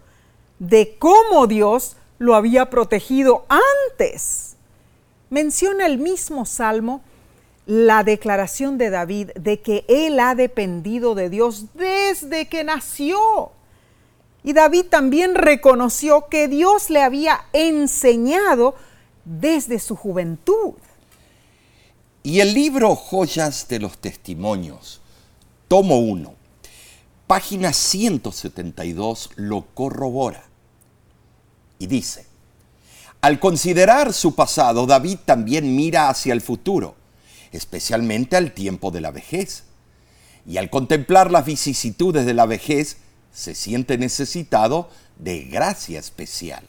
[0.58, 4.56] de cómo Dios lo había protegido antes.
[5.30, 7.00] Menciona el mismo Salmo
[7.64, 13.52] la declaración de David de que él ha dependido de Dios desde que nació.
[14.42, 18.74] Y David también reconoció que Dios le había enseñado
[19.24, 20.74] desde su juventud.
[22.22, 25.00] Y el libro Joyas de los Testimonios,
[25.68, 26.34] tomo 1,
[27.26, 30.44] página 172, lo corrobora.
[31.78, 32.26] Y dice,
[33.20, 36.96] al considerar su pasado, David también mira hacia el futuro,
[37.50, 39.64] especialmente al tiempo de la vejez.
[40.46, 42.98] Y al contemplar las vicisitudes de la vejez,
[43.32, 46.64] se siente necesitado de gracia especial.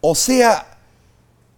[0.00, 0.75] O sea,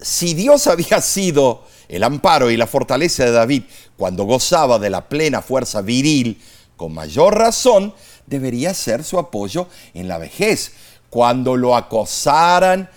[0.01, 3.65] si Dios había sido el amparo y la fortaleza de David
[3.97, 6.41] cuando gozaba de la plena fuerza viril,
[6.77, 7.95] con mayor razón
[8.27, 10.73] debería ser su apoyo en la vejez,
[11.11, 12.91] cuando lo acosaran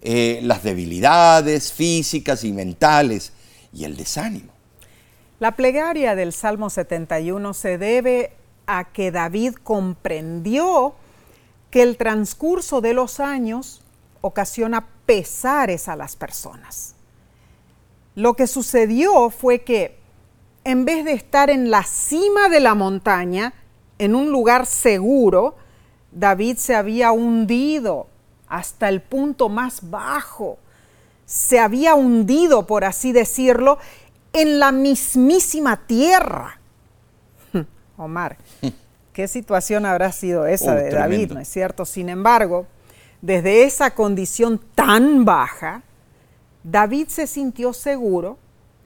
[0.00, 3.32] eh, las debilidades físicas y mentales
[3.72, 4.52] y el desánimo.
[5.38, 8.32] La plegaria del Salmo 71 se debe
[8.66, 10.94] a que David comprendió
[11.70, 13.82] que el transcurso de los años
[14.20, 16.94] ocasiona pesares a las personas.
[18.14, 19.98] Lo que sucedió fue que
[20.64, 23.54] en vez de estar en la cima de la montaña,
[23.98, 25.56] en un lugar seguro,
[26.12, 28.06] David se había hundido
[28.48, 30.58] hasta el punto más bajo.
[31.24, 33.78] Se había hundido, por así decirlo,
[34.34, 36.60] en la mismísima tierra.
[37.96, 38.36] Omar,
[39.14, 41.86] ¿qué situación habrá sido esa Oh, de David, no es cierto?
[41.86, 42.66] Sin embargo,
[43.20, 45.82] desde esa condición tan baja,
[46.62, 48.38] David se sintió seguro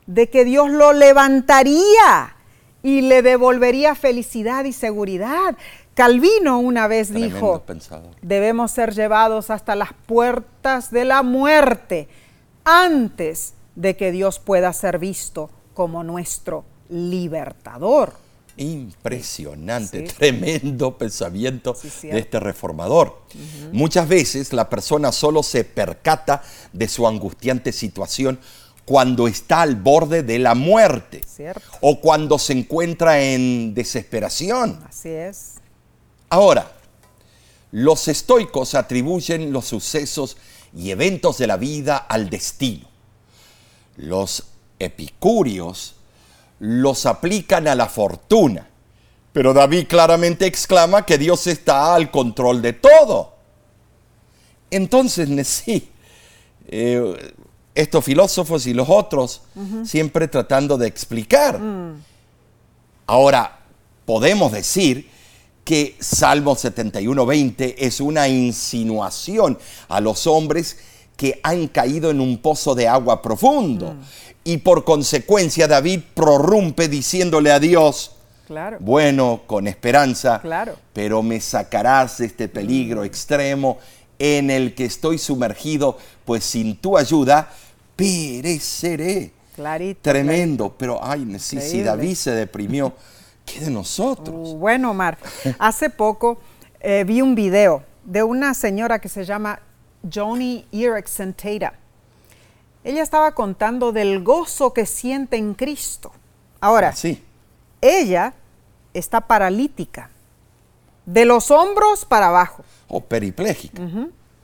[0.07, 2.37] de que Dios lo levantaría
[2.83, 5.57] y le devolvería felicidad y seguridad.
[5.95, 7.62] Calvino una vez Tremendo dijo,
[8.23, 12.09] debemos ser llevados hasta las puertas de la muerte
[12.64, 18.14] antes de que Dios pueda ser visto como nuestro libertador.
[18.57, 20.15] Impresionante, Sí.
[20.15, 23.23] tremendo pensamiento Sí, de este reformador.
[23.73, 28.38] Muchas veces la persona solo se percata de su angustiante situación
[28.85, 31.62] cuando está al borde de la muerte Cierto.
[31.81, 34.83] o cuando se encuentra en desesperación.
[34.88, 35.55] Así es.
[36.29, 36.73] Ahora,
[37.71, 40.37] los estoicos atribuyen los sucesos
[40.77, 42.87] y eventos de la vida al destino.
[43.97, 44.45] Los
[44.79, 45.95] epicúreos
[46.62, 48.68] los aplican a la fortuna.
[49.33, 53.35] Pero David claramente exclama que Dios está al control de todo.
[54.70, 55.90] Entonces, sí,
[56.68, 57.35] eh,
[57.75, 59.42] estos filósofos y los otros
[59.85, 61.61] siempre tratando de explicar.
[63.07, 63.59] Ahora,
[64.05, 65.11] podemos decir
[65.64, 70.79] que Salmo 71.20 es una insinuación a los hombres
[71.23, 73.95] que han caído en un pozo de agua profundo.
[74.43, 78.17] Y por consecuencia David prorrumpe diciéndole a Dios,
[78.49, 78.79] Claro.
[78.81, 80.75] bueno, con esperanza, Claro.
[80.93, 83.79] pero me sacarás de este peligro extremo
[84.19, 87.49] en el que estoy sumergido, pues sin tu ayuda
[87.95, 89.31] pereceré.
[89.55, 90.01] Clarito.
[90.03, 91.83] Tremendo, pero ay, sí, si.
[91.85, 92.95] David se deprimió,
[93.47, 94.35] ¿qué de nosotros?
[94.55, 95.19] Uh, Bueno, Omar,
[95.61, 96.41] hace poco
[96.81, 99.61] eh, vi un video de una señora que se llama
[100.11, 101.75] Joni Erickson Tata.
[102.85, 106.12] Ella estaba contando del gozo que siente en Cristo.
[106.61, 107.23] Ahora, sí,
[107.81, 108.35] ella
[108.95, 110.11] está paralítica,
[111.07, 113.83] de los hombros para abajo, o peripléjica.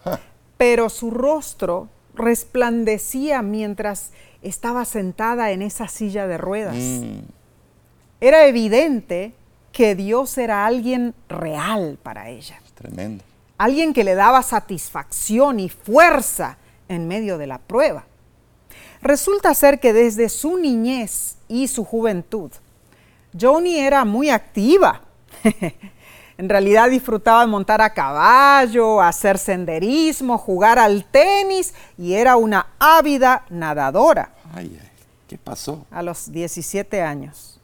[0.05, 0.18] Ah,
[0.57, 4.11] pero su rostro resplandecía mientras
[4.42, 6.75] estaba sentada en esa silla de ruedas.
[6.77, 7.18] mm,
[8.21, 9.33] Era evidente
[9.73, 13.23] que Dios era alguien real para ella, tremendo.
[13.59, 16.57] Alguien que le daba satisfacción y fuerza
[16.88, 18.05] en medio de la prueba.
[19.03, 22.51] Resulta ser que desde su niñez y su juventud,
[23.38, 25.03] Joni era muy activa.
[26.38, 32.68] en realidad disfrutaba de montar a caballo, hacer senderismo, jugar al tenis y era una
[32.79, 34.88] ávida nadadora Ay, ay,
[35.29, 35.85] ¿qué pasó?
[35.90, 37.61] a los 17 años.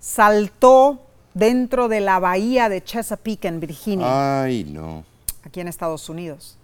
[0.00, 1.00] Saltó
[1.34, 5.04] dentro de la bahía de Chesapeake en Virginia, Ay, no.
[5.52, 6.56] Aquí en Estados Unidos.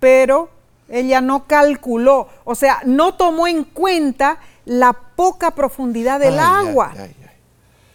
[0.00, 0.48] Pero
[0.88, 6.92] ella no calculó, o sea, no tomó en cuenta la poca profundidad del Ay, agua.
[6.96, 7.26] ay, ay.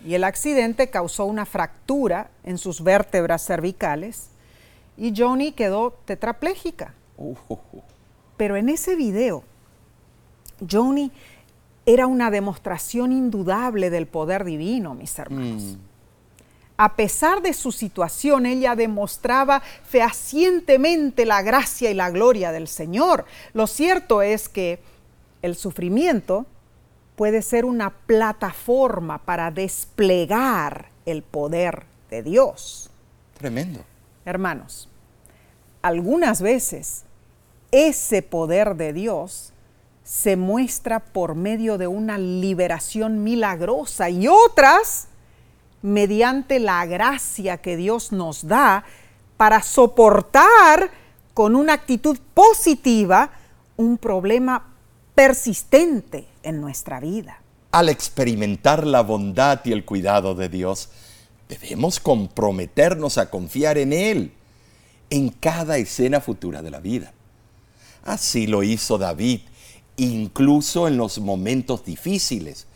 [0.05, 4.29] Y el accidente causó una fractura en sus vértebras cervicales
[4.95, 6.93] y Joni quedó tetrapléjica.
[7.17, 7.81] Uh, uh, uh.
[8.37, 9.43] Pero en ese video,
[10.69, 11.11] Joni
[11.85, 15.77] era una demostración indudable del poder divino, mis hermanos.
[16.83, 23.25] A pesar de su situación, ella demostraba fehacientemente la gracia y la gloria del Señor.
[23.53, 24.79] Lo cierto es que
[25.43, 26.47] el sufrimiento
[27.15, 32.89] puede ser una plataforma para desplegar el poder de Dios.
[33.37, 33.81] Tremendo.
[34.25, 34.89] Hermanos,
[35.83, 37.03] algunas veces
[37.69, 39.53] ese poder de Dios
[40.03, 45.09] se muestra por medio de una liberación milagrosa y otras
[45.81, 48.83] mediante la gracia que Dios nos da
[49.37, 50.91] para soportar
[51.33, 53.31] con una actitud positiva
[53.77, 54.67] un problema
[55.15, 57.41] persistente en nuestra vida.
[57.71, 60.89] Al experimentar la bondad y el cuidado de Dios,
[61.47, 64.33] debemos comprometernos a confiar en Él
[65.09, 67.13] en cada escena futura de la vida.
[68.03, 69.41] Así lo hizo David,
[69.97, 72.67] incluso en los momentos difíciles.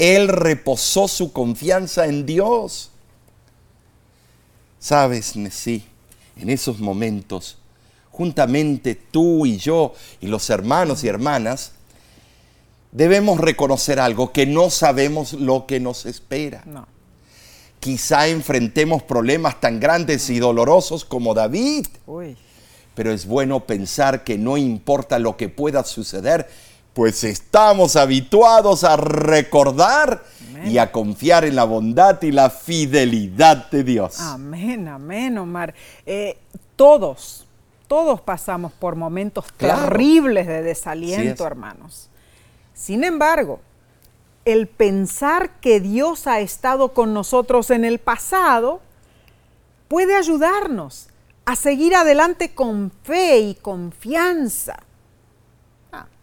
[0.00, 2.90] Él reposó su confianza en Dios.
[4.78, 5.84] Sabes, sí,
[6.36, 7.58] en esos momentos,
[8.10, 11.72] juntamente tú y yo y los hermanos y hermanas,
[12.92, 16.62] debemos reconocer algo, que no sabemos lo que nos espera.
[16.64, 16.88] No.
[17.78, 22.38] Quizá enfrentemos problemas tan grandes y dolorosos como David, Uy.
[22.94, 26.48] pero es bueno pensar que no importa lo que pueda suceder,
[26.94, 30.24] pues estamos habituados a recordar
[30.64, 34.20] y a confiar en la bondad y la fidelidad de Dios.
[34.20, 35.74] Amén, amén, Omar.
[36.04, 36.36] Eh,
[36.76, 37.46] todos,
[37.88, 39.88] todos pasamos por momentos Claro.
[39.88, 41.50] terribles de desaliento, es.
[41.50, 42.08] hermanos.
[42.74, 43.60] Sin embargo,
[44.44, 48.80] el pensar que Dios ha estado con nosotros en el pasado
[49.88, 51.08] puede ayudarnos
[51.44, 54.78] a seguir adelante con fe y confianza.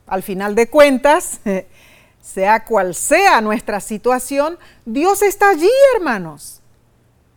[0.08, 1.40] Al final de cuentas,
[2.22, 6.62] sea cual sea nuestra situación, Dios está allí, hermanos.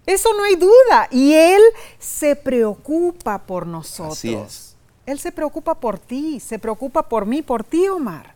[0.06, 1.08] Eso no hay duda.
[1.10, 1.62] Y Él
[1.98, 4.18] se preocupa por nosotros.
[4.18, 4.76] Así es.
[5.06, 8.34] Él se preocupa por ti, se preocupa por mí, por ti, Omar.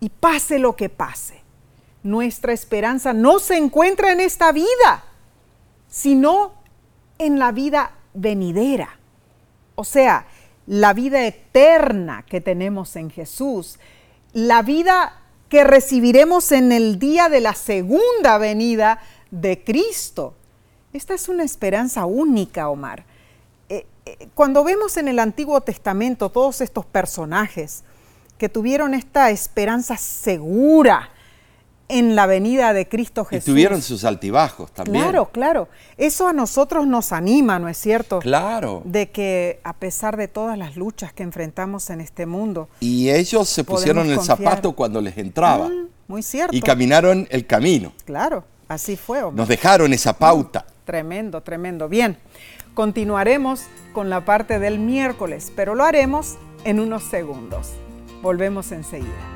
[0.00, 1.42] Y pase lo que pase,
[2.02, 5.04] nuestra esperanza no se encuentra en esta vida,
[5.88, 6.52] sino
[7.18, 8.98] en la vida venidera.
[9.74, 10.26] O sea,
[10.66, 13.78] la vida eterna que tenemos en Jesús,
[14.32, 19.00] la vida que recibiremos en el día de la segunda venida
[19.30, 20.34] de Cristo.
[20.92, 23.04] Esta es una esperanza única, Omar.
[23.68, 27.84] Eh, eh, cuando vemos en el Antiguo Testamento todos estos personajes
[28.38, 31.10] que tuvieron esta esperanza segura
[31.88, 33.48] en la venida de Cristo Jesús.
[33.48, 35.04] Y tuvieron sus altibajos también.
[35.04, 35.68] Claro, claro.
[35.96, 38.18] Eso a nosotros nos anima, ¿no es cierto?
[38.18, 38.82] Claro.
[38.84, 42.68] De que a pesar de todas las luchas que enfrentamos en este mundo.
[42.80, 45.68] Y ellos se pusieron el zapato cuando les entraba.
[45.68, 46.56] Mm, muy cierto.
[46.56, 47.92] Y caminaron el camino.
[48.04, 49.20] Claro, así fue.
[49.32, 50.66] Nos dejaron esa pauta.
[50.84, 51.88] Tremendo, tremendo.
[51.88, 52.16] Bien,
[52.74, 53.62] continuaremos
[53.92, 57.70] con la parte del miércoles, pero lo haremos en unos segundos.
[58.22, 59.35] Volvemos enseguida.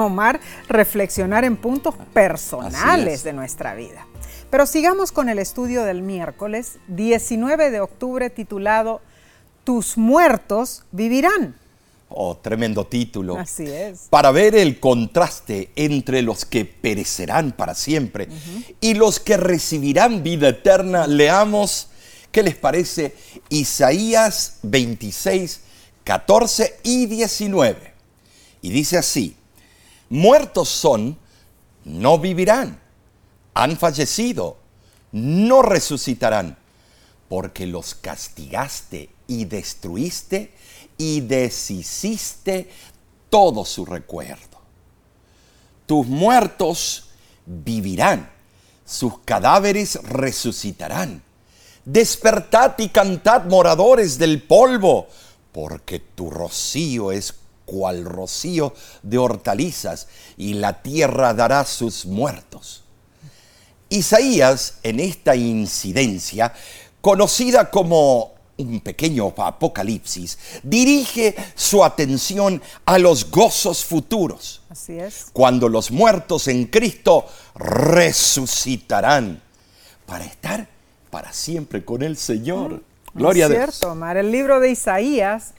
[0.00, 4.06] Omar, reflexionar en puntos personales de nuestra vida.
[4.50, 9.00] Pero sigamos con el estudio del miércoles 19 de octubre titulado
[9.62, 11.54] Tus muertos vivirán.
[12.12, 13.38] Oh, tremendo título.
[13.38, 14.08] Así es.
[14.10, 18.28] Para ver el contraste entre los que perecerán para siempre
[18.80, 21.86] y los que recibirán vida eterna, leamos,
[22.32, 23.14] ¿qué les parece?
[23.48, 25.60] Isaías 26,
[26.02, 27.92] 14 y 19.
[28.62, 29.36] Y dice así,
[30.10, 31.16] Muertos son,
[31.84, 32.80] no vivirán.
[33.54, 34.56] Han fallecido,
[35.12, 36.58] no resucitarán,
[37.28, 40.52] porque los castigaste y destruiste
[40.98, 42.68] y deshiciste
[43.30, 44.60] todo su recuerdo.
[45.86, 47.10] Tus muertos
[47.46, 48.28] vivirán,
[48.84, 51.22] sus cadáveres resucitarán.
[51.84, 55.06] Despertad y cantad moradores del polvo,
[55.52, 57.32] porque tu rocío es
[57.70, 62.82] cual rocío de hortalizas, y la tierra dará sus muertos.
[63.88, 66.52] Isaías, en esta incidencia,
[67.00, 74.62] conocida como un pequeño apocalipsis, dirige su atención a los gozos futuros.
[74.68, 75.26] Así es.
[75.32, 79.40] Cuando los muertos en Cristo resucitarán
[80.06, 80.68] para estar
[81.10, 82.74] para siempre con el Señor.
[82.74, 82.80] Mm,
[83.14, 83.58] Gloria a Dios.
[83.58, 84.16] cierto, Omar.
[84.16, 85.54] El libro de Isaías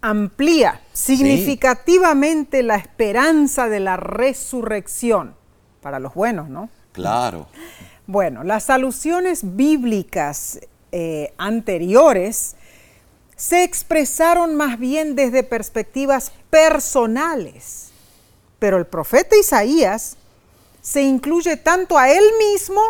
[0.00, 5.34] amplía significativamente la esperanza de la resurrección
[5.80, 6.68] para los buenos, ¿no?
[6.92, 7.48] Claro.
[8.06, 10.60] Bueno, las alusiones bíblicas
[10.92, 12.56] eh, anteriores
[13.36, 17.90] se expresaron más bien desde perspectivas personales,
[18.58, 20.16] pero el profeta Isaías
[20.80, 22.80] se incluye tanto a él mismo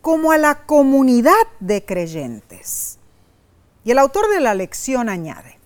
[0.00, 2.98] como a la comunidad de creyentes.
[3.84, 5.57] Y el autor de la lección añade,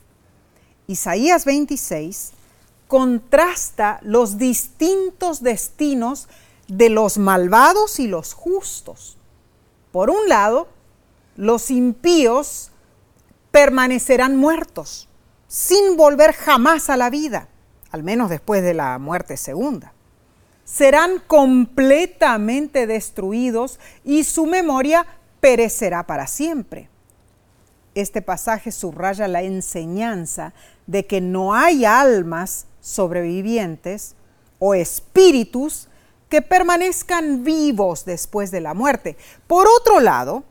[0.93, 2.33] Isaías 26
[2.87, 6.29] contrasta los distintos destinos
[6.69, 9.17] de los malvados y los justos.
[9.91, 10.69] Por un lado,
[11.37, 12.71] los impíos
[13.51, 15.09] permanecerán muertos,
[15.49, 17.49] sin volver jamás a la vida,
[17.91, 19.95] al menos después de la muerte segunda.
[20.65, 25.07] Serán completamente destruidos y su memoria
[25.41, 26.91] perecerá para siempre.
[27.95, 30.55] Este pasaje subraya la enseñanza
[30.87, 34.15] de que no hay almas sobrevivientes
[34.59, 35.89] o espíritus
[36.29, 39.17] que permanezcan vivos después de la muerte.
[39.47, 40.45] Por otro lado,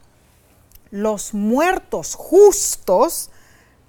[0.92, 3.30] los muertos justos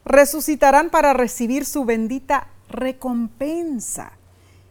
[0.05, 4.13] resucitarán para recibir su bendita recompensa.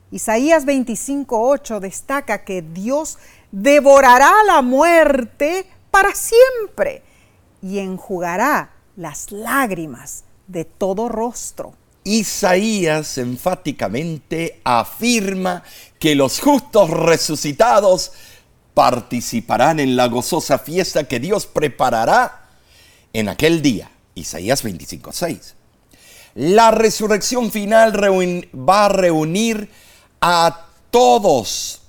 [0.10, 3.18] Isaías 25:8 destaca que Dios
[3.52, 7.04] devorará la muerte para siempre
[7.62, 11.74] y enjugará las lágrimas de todo rostro.
[12.04, 15.64] Isaías enfáticamente afirma
[16.00, 18.12] que los justos resucitados
[18.74, 22.50] participarán en la gozosa fiesta que Dios preparará
[23.14, 23.92] en aquel día.
[24.16, 25.56] Isaías 25:6.
[26.36, 27.94] La resurrección final
[28.56, 29.70] va a reunir
[30.22, 31.82] a todos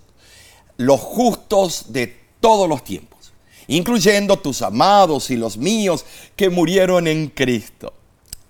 [0.77, 3.33] los justos de todos los tiempos,
[3.69, 6.05] incluyendo tus amados y los míos
[6.35, 7.95] que murieron en Cristo.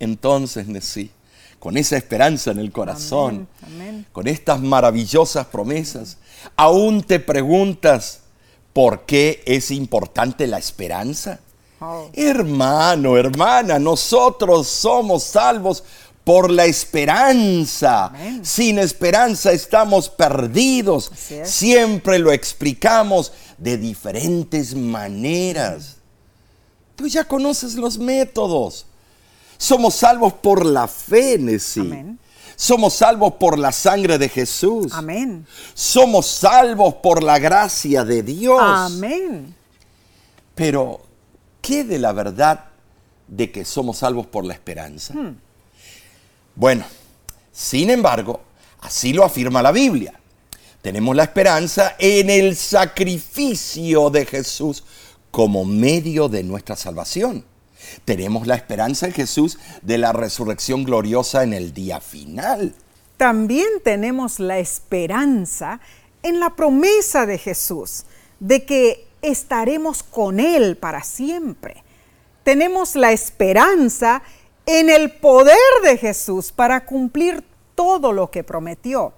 [0.02, 1.12] Entonces, Nesí,
[1.60, 3.46] con esa esperanza en el corazón,
[4.10, 6.16] con estas maravillosas promesas,
[6.56, 8.22] aún te preguntas
[8.72, 11.38] por qué es importante la esperanza.
[11.78, 12.10] Oh.
[12.14, 15.84] Hermano, hermana, nosotros somos salvos
[16.24, 18.12] por la esperanza.
[18.42, 21.12] Sin esperanza estamos perdidos.
[21.44, 25.98] Siempre lo explicamos de diferentes maneras.
[26.96, 28.86] Tú ya conoces los métodos.
[29.62, 32.16] Somos salvos por la fe, Nessie.
[32.56, 34.92] Somos salvos por la sangre de Jesús.
[34.92, 35.46] Amén.
[35.72, 38.60] Somos salvos por la gracia de Dios.
[38.60, 39.54] Amén.
[40.56, 41.00] Pero,
[41.60, 42.64] ¿qué de la verdad
[43.28, 45.14] de que somos salvos por la esperanza?
[45.14, 45.38] Hmm.
[46.56, 46.84] Bueno,
[47.52, 48.40] sin embargo,
[48.80, 50.18] así lo afirma la Biblia.
[50.80, 54.82] Tenemos la esperanza en el sacrificio de Jesús
[55.30, 57.51] como medio de nuestra salvación.
[58.04, 62.74] Tenemos la esperanza en Jesús de la resurrección gloriosa en el día final.
[63.16, 65.80] También tenemos la esperanza
[66.22, 68.04] en la promesa de Jesús
[68.40, 71.84] de que estaremos con Él para siempre.
[72.42, 74.22] Tenemos la esperanza
[74.66, 79.12] en el poder de Jesús para cumplir todo lo que prometió.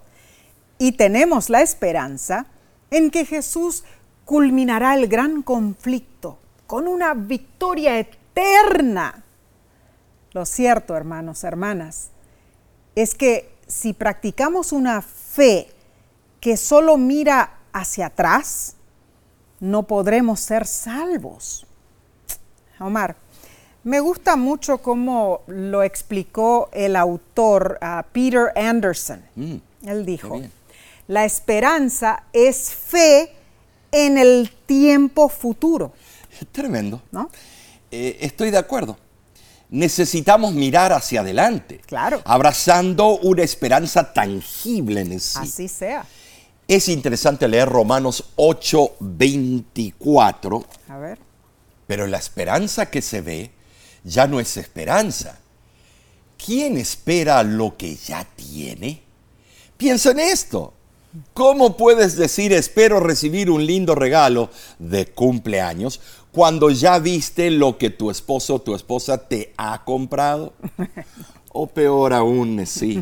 [0.77, 2.47] Y tenemos la esperanza
[2.91, 3.83] en que Jesús
[4.25, 8.24] culminará el gran conflicto con una victoria eterna.
[10.33, 12.09] Lo cierto, hermanos, hermanas,
[12.93, 15.69] es que si practicamos una fe
[16.41, 18.75] que solo mira hacia atrás,
[19.61, 21.65] no podremos ser salvos.
[22.79, 23.15] Omar,
[23.85, 27.79] me gusta mucho cómo lo explicó el autor
[28.11, 29.23] Peter Anderson.
[29.35, 29.55] Mm,
[29.87, 30.41] Él dijo,
[31.07, 33.31] la esperanza es fe
[33.91, 35.93] en el tiempo futuro.
[36.51, 37.01] Tremendo.
[37.11, 37.29] ¿No?
[37.97, 38.97] Eh, estoy de acuerdo.
[39.69, 41.79] Necesitamos mirar hacia adelante.
[41.85, 42.21] Claro.
[42.25, 45.39] Abrazando una esperanza tangible en sí.
[45.41, 46.05] Así sea.
[46.67, 50.65] Es interesante leer Romanos 8, 24.
[50.89, 51.19] A ver.
[51.87, 53.51] Pero la esperanza que se ve
[54.03, 55.39] ya no es esperanza.
[56.43, 59.03] ¿Quién espera lo que ya tiene?
[59.77, 60.73] Piensa en esto.
[61.33, 66.01] ¿Cómo puedes decir espero recibir un lindo regalo de cumpleaños
[66.35, 70.53] cuando ya viste lo que tu esposo o tu esposa te ha comprado?
[71.57, 73.01] O peor aún, sí,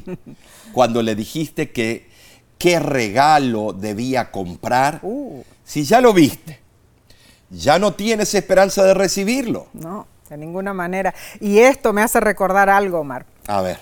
[0.74, 2.08] cuando le dijiste que
[2.60, 5.44] qué regalo debía comprar, uh.
[5.64, 6.60] si ya lo viste,
[7.50, 9.70] ya no tienes esperanza de recibirlo.
[9.74, 11.14] No de ninguna manera.
[11.40, 13.26] Y esto me hace recordar algo, Omar.
[13.48, 13.80] A ver.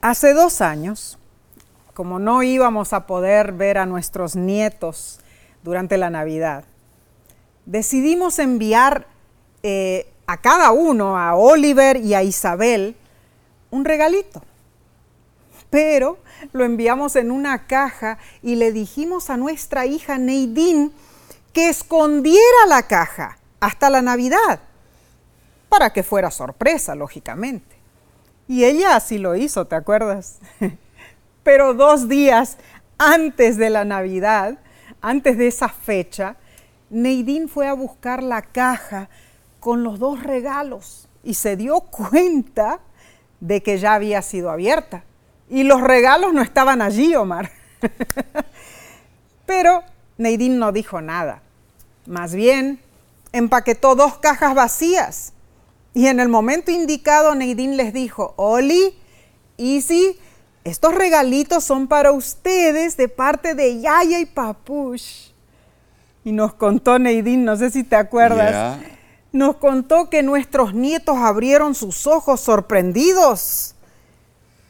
[0.00, 1.18] Hace dos años,
[1.92, 5.20] como no íbamos a poder ver a nuestros nietos
[5.62, 6.64] durante la Navidad,
[7.70, 9.06] decidimos enviar
[9.62, 12.96] eh, a cada uno, a Oliver y a Isabel,
[13.70, 14.42] un regalito.
[15.70, 16.18] Pero
[16.52, 20.92] lo enviamos en una caja y le dijimos a nuestra hija Neidín
[21.52, 24.58] que escondiera la caja hasta la Navidad
[25.68, 27.76] para que fuera sorpresa, lógicamente.
[28.48, 30.40] Y ella así lo hizo, ¿te acuerdas?
[31.44, 32.56] Pero dos días
[32.98, 34.58] antes de la Navidad,
[35.00, 36.36] antes de esa fecha,
[36.90, 39.08] Neidín fue a buscar la caja
[39.58, 42.80] con los dos regalos y se dio cuenta
[43.40, 45.04] de que ya había sido abierta.
[45.48, 47.50] Y los regalos no estaban allí, Omar.
[49.46, 49.82] Pero
[50.18, 51.42] Neidín no dijo nada.
[52.06, 52.80] Más bien,
[53.32, 55.32] empaquetó dos cajas vacías
[55.92, 58.96] y en el momento indicado, Neidín les dijo, Oli,
[59.58, 60.18] Easy,
[60.62, 65.29] estos regalitos son para ustedes de parte de Yaya y Papush.
[66.30, 68.78] Y nos contó Neidín, no sé si te acuerdas,
[69.32, 73.74] nos contó que nuestros nietos abrieron sus ojos sorprendidos.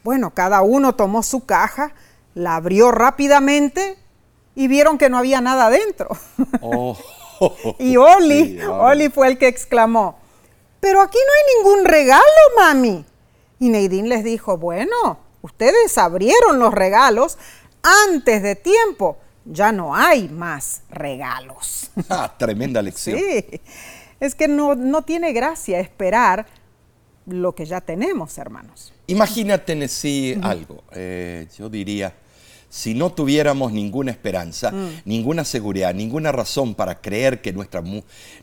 [0.03, 1.93] Bueno, cada uno tomó su caja,
[2.33, 3.95] la abrió rápidamente
[4.55, 6.09] y vieron que no había nada dentro.
[6.63, 6.97] Oh.
[7.77, 10.17] y Oli, Oli fue el que exclamó,
[10.79, 12.23] pero aquí no hay ningún regalo,
[12.57, 13.05] mami.
[13.59, 17.37] Y Neidín les dijo, bueno, ustedes abrieron los regalos
[18.07, 19.19] antes de tiempo.
[19.45, 21.89] Ya no hay más regalos.
[22.09, 23.17] Ah, tremenda lección.
[23.17, 23.61] Sí,
[24.19, 26.45] es que no, no tiene gracia esperar
[27.25, 28.93] lo que ya tenemos, hermanos.
[29.07, 30.83] Imagínate en sí algo.
[30.93, 32.13] Eh, yo diría,
[32.69, 35.01] si no tuviéramos ninguna esperanza, mm.
[35.05, 37.83] ninguna seguridad, ninguna razón para creer que nuestra,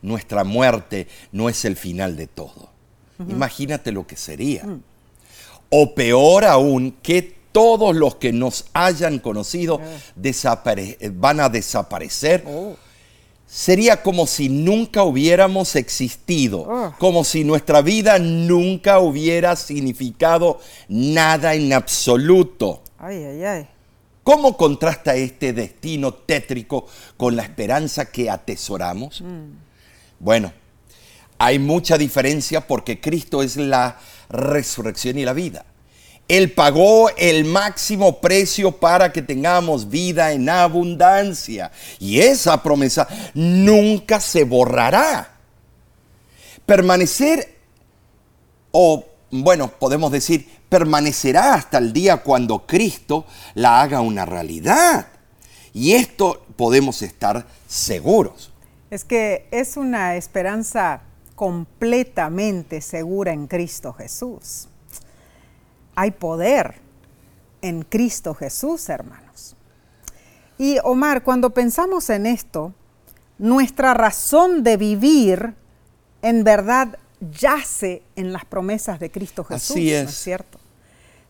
[0.02, 2.70] nuestra muerte no es el final de todo.
[3.26, 4.64] Imagínate lo que sería.
[4.64, 4.82] Mm.
[5.70, 9.80] O peor aún, que todos los que nos hayan conocido
[10.14, 12.44] desapare- van a desaparecer.
[13.48, 16.94] Sería como si nunca hubiéramos existido, Oh.
[16.98, 22.82] como si nuestra vida nunca hubiera significado nada en absoluto.
[22.96, 23.68] Ay, ay, ay.
[24.22, 26.86] ¿Cómo contrasta este destino tétrico
[27.16, 29.24] con la esperanza que atesoramos?
[30.20, 30.52] Bueno,
[31.38, 33.98] hay mucha diferencia porque Cristo es la
[34.28, 35.64] resurrección y la vida.
[36.28, 41.72] Él pagó el máximo precio para que tengamos vida en abundancia.
[41.98, 45.36] Y esa promesa nunca se borrará.
[46.66, 47.56] Permanecer,
[48.70, 53.24] o bueno, podemos decir, permanecerá hasta el día cuando Cristo
[53.54, 55.08] la haga una realidad.
[55.72, 58.52] Y esto podemos estar seguros.
[58.90, 61.02] Es que es una esperanza
[61.34, 64.68] completamente segura en Cristo Jesús.
[66.00, 66.76] Hay poder
[67.60, 69.56] en Cristo Jesús, hermanos.
[70.56, 72.72] Y Omar, cuando pensamos en esto,
[73.36, 75.54] nuestra razón de vivir
[76.22, 77.00] en verdad
[77.32, 80.10] yace en las promesas de Cristo Jesús, Así ¿no es.
[80.10, 80.60] es cierto?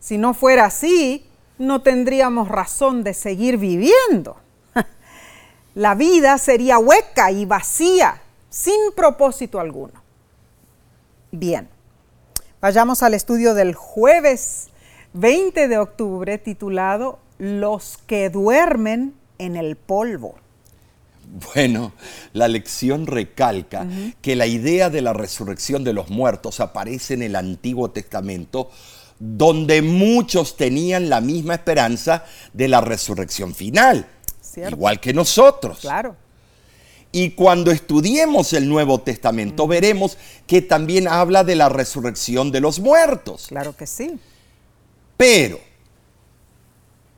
[0.01, 1.25] Si no fuera así,
[1.57, 4.37] no tendríamos razón de seguir viviendo.
[5.77, 10.03] La vida sería hueca y vacía, sin propósito alguno.
[11.33, 11.71] Bien,
[12.61, 14.69] vayamos al estudio del jueves
[15.15, 20.37] 20 de octubre titulado Los que duermen en el polvo.
[21.55, 21.93] Bueno,
[22.33, 23.87] la lección recalca
[24.23, 28.71] que la idea de la resurrección de los muertos aparece en el Antiguo Testamento,
[29.19, 34.07] donde muchos tenían la misma esperanza de la resurrección final,
[34.41, 34.75] Cierto.
[34.77, 35.81] igual que nosotros.
[35.81, 36.17] Claro,
[37.11, 42.81] Y cuando estudiemos el Nuevo Testamento veremos que también habla de la resurrección de los
[42.81, 43.47] muertos.
[43.49, 44.19] claro que sí.
[45.17, 45.59] Pero,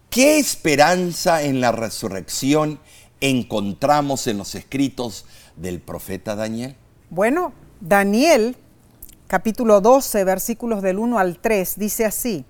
[0.08, 2.80] ¿qué esperanza en la resurrección
[3.20, 5.26] encontramos en los escritos
[5.56, 6.76] del profeta Daniel?
[7.10, 8.56] Bueno, Daniel,
[9.26, 12.44] capítulo 12, versículos del 1 al 3, dice así,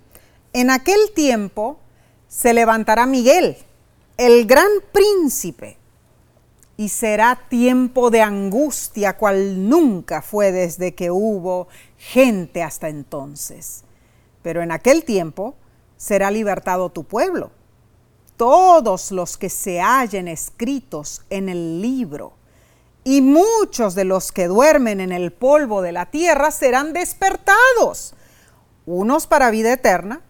[0.53, 1.79] en aquel tiempo
[2.27, 3.57] se levantará Miguel,
[4.17, 5.77] el gran príncipe,
[6.81, 13.83] y será tiempo de angustia cual nunca fue desde que hubo gente hasta entonces.
[14.41, 15.53] Pero en aquel tiempo
[15.95, 17.51] será libertado tu pueblo,
[18.35, 22.33] todos los que se hallen escritos en el libro
[23.03, 28.15] y muchos de los que duermen en el polvo de la tierra serán despertados,
[28.87, 30.21] unos para vida eterna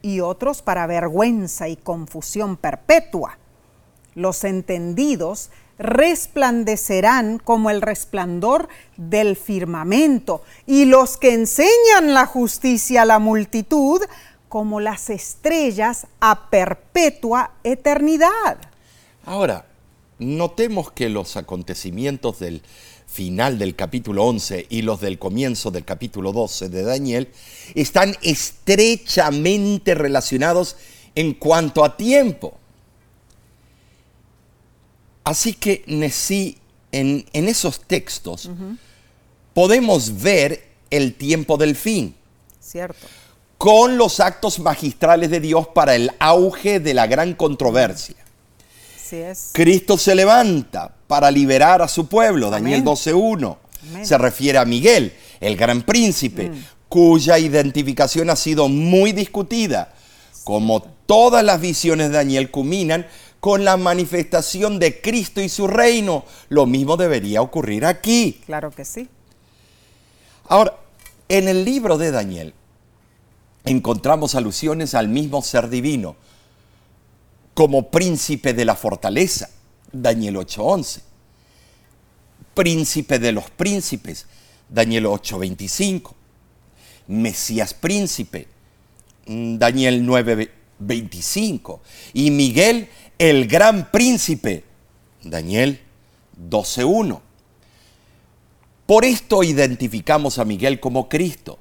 [0.00, 3.36] y otros para vergüenza y confusión perpetua.
[4.14, 13.06] Los entendidos resplandecerán como el resplandor del firmamento y los que enseñan la justicia a
[13.06, 14.00] la multitud
[14.48, 18.58] como las estrellas a perpetua eternidad.
[19.24, 19.66] Ahora,
[20.18, 22.62] notemos que los acontecimientos del
[23.06, 27.28] final del capítulo 11 y los del comienzo del capítulo 12 de Daniel
[27.74, 30.76] están estrechamente relacionados
[31.14, 32.58] en cuanto a tiempo.
[35.24, 36.58] Así que Nesí,
[36.92, 38.50] en, en esos textos
[39.54, 42.14] podemos ver el tiempo del fin
[42.60, 43.06] ¿Cierto?
[43.58, 48.16] con los actos magistrales de Dios para el auge de la gran controversia.
[49.02, 49.50] Sí es.
[49.52, 52.94] Cristo se levanta para liberar a su pueblo, Daniel Amén.
[52.94, 53.56] 12.1.
[53.90, 54.06] Amén.
[54.06, 56.50] Se refiere a Miguel, el gran príncipe,
[56.88, 59.94] cuya identificación ha sido muy discutida.
[60.44, 63.06] Como todas las visiones de Daniel culminan
[63.44, 68.40] con la manifestación de Cristo y su reino, lo mismo debería ocurrir aquí.
[68.46, 69.06] Claro que sí.
[70.48, 70.78] Ahora,
[71.28, 72.54] en el libro de Daniel
[73.66, 76.16] encontramos alusiones al mismo ser divino
[77.52, 79.50] como príncipe de la fortaleza,
[79.92, 81.02] Daniel 8:11.
[82.54, 84.24] Príncipe de los príncipes,
[84.70, 86.14] Daniel 8:25.
[87.08, 88.48] Mesías príncipe,
[89.26, 91.80] Daniel 9:25.
[92.14, 92.88] Y Miguel,
[93.30, 94.64] el gran príncipe,
[95.22, 95.80] Daniel
[96.36, 97.22] 12:1.
[98.84, 101.58] Por esto identificamos a Miguel como Cristo.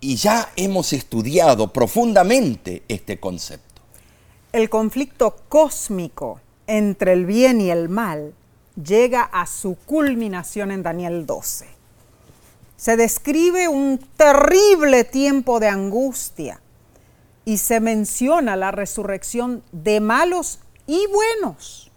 [0.00, 3.80] Y ya hemos estudiado profundamente este concepto.
[4.52, 8.34] El conflicto cósmico entre el bien y el mal
[8.76, 11.68] llega a su culminación en Daniel 12.
[12.76, 16.60] Se describe un terrible tiempo de angustia
[17.46, 21.90] y se menciona la resurrección de malos y buenos.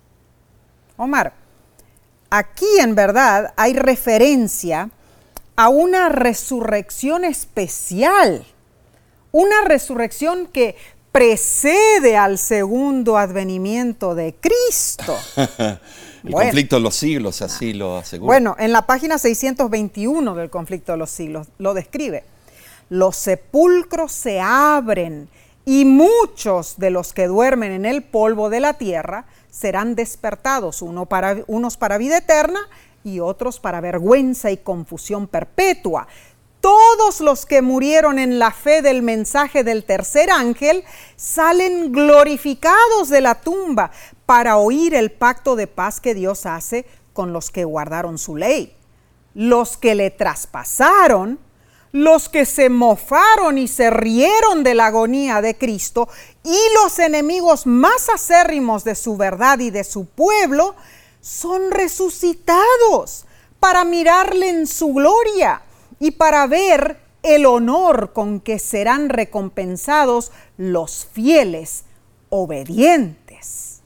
[0.98, 1.34] Omar,
[2.30, 4.90] aquí en verdad hay referencia
[5.56, 8.46] a una resurrección especial,
[9.32, 10.76] una resurrección que
[11.12, 15.18] precede al segundo advenimiento de Cristo.
[16.24, 18.28] El conflicto de los siglos, así lo asegura.
[18.28, 22.26] Bueno, en la página 621 del conflicto de los siglos lo describe.
[22.90, 25.30] Los sepulcros se abren
[25.66, 31.38] y muchos de los que duermen en el polvo de la tierra serán despertados, para,
[31.48, 32.60] unos para vida eterna
[33.04, 36.08] y otros para vergüenza y confusión perpetua.
[36.62, 40.84] Todos los que murieron en la fe del mensaje del tercer ángel
[41.16, 43.92] salen glorificados de la tumba
[44.26, 48.76] para oír el pacto de paz que Dios hace con los que guardaron su ley.
[49.34, 51.40] Los que le traspasaron,
[51.92, 56.08] los que se mofaron y se rieron de la agonía de Cristo
[56.44, 60.76] y los enemigos más acérrimos de su verdad y de su pueblo,
[61.22, 63.26] son resucitados
[63.60, 65.62] para mirarle en su gloria
[66.00, 71.84] y para ver el honor con que serán recompensados los fieles
[72.30, 73.82] obedientes.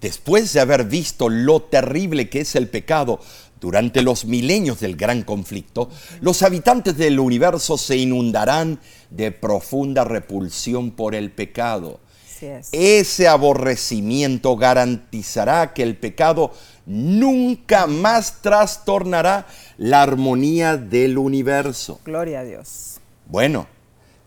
[0.00, 3.20] Después de haber visto lo terrible que es el pecado
[3.62, 5.88] durante los milenios del gran conflicto,
[6.20, 12.00] los habitantes del universo se inundarán de profunda repulsión por el pecado.
[12.72, 16.50] Ese aborrecimiento garantizará que el pecado
[16.86, 19.46] nunca más trastornará
[19.78, 22.00] la armonía del universo.
[22.04, 22.98] Gloria a Dios.
[23.26, 23.68] Bueno,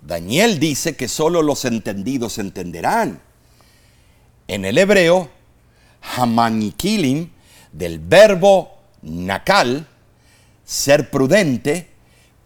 [0.02, 3.20] Daniel dice que solo los entendidos entenderán.
[4.48, 5.30] En el hebreo,
[6.16, 7.32] hamanikilim,
[7.74, 8.75] del verbo
[9.06, 9.88] nakal,
[10.66, 11.88] ser prudente,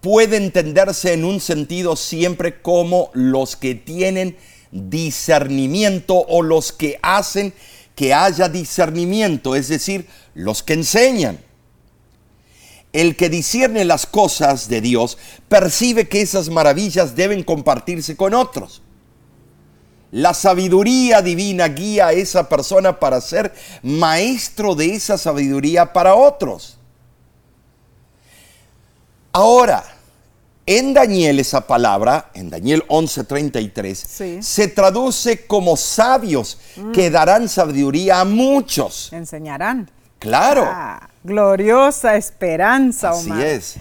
[0.02, 4.38] puede entenderse en un sentido siempre como los que tienen
[4.72, 7.54] discernimiento o los que hacen
[7.96, 11.40] que haya discernimiento, es decir, los que enseñan.
[12.94, 18.82] El que discierne las cosas de Dios percibe que esas maravillas deben compartirse con otros.
[20.12, 23.54] La sabiduría divina guía a esa persona para ser
[23.84, 26.78] maestro de esa sabiduría para otros.
[29.32, 29.84] Ahora,
[30.66, 36.92] en Daniel esa palabra, en Daniel 11:33, se traduce como sabios mm.
[36.92, 39.14] que darán sabiduría a muchos.
[39.14, 39.90] Enseñarán.
[40.20, 40.66] Claro.
[40.68, 43.38] Ah, gloriosa esperanza, Omar.
[43.40, 43.76] Así es.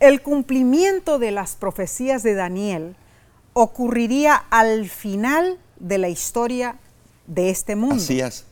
[0.00, 2.96] El cumplimiento de las profecías de Daniel
[3.54, 6.76] ocurriría al final de la historia
[7.26, 7.96] de este mundo.
[7.96, 8.44] Así es.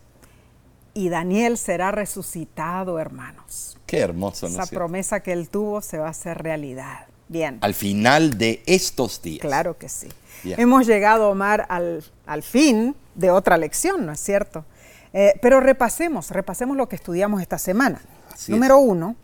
[0.95, 3.79] Y Daniel será resucitado, hermanos.
[3.87, 4.49] Qué hermoso.
[4.49, 7.07] ¿no Esa promesa que él tuvo se va a hacer realidad.
[7.29, 7.59] Bien.
[7.63, 9.41] Al final de estos días.
[9.41, 10.09] Claro que sí.
[10.45, 14.65] Hemos llegado, Omar, al, fin de otra lección, ¿no es cierto?
[15.13, 18.01] Eh, pero repasemos, repasemos lo que estudiamos esta semana.
[18.49, 19.15] Número uno,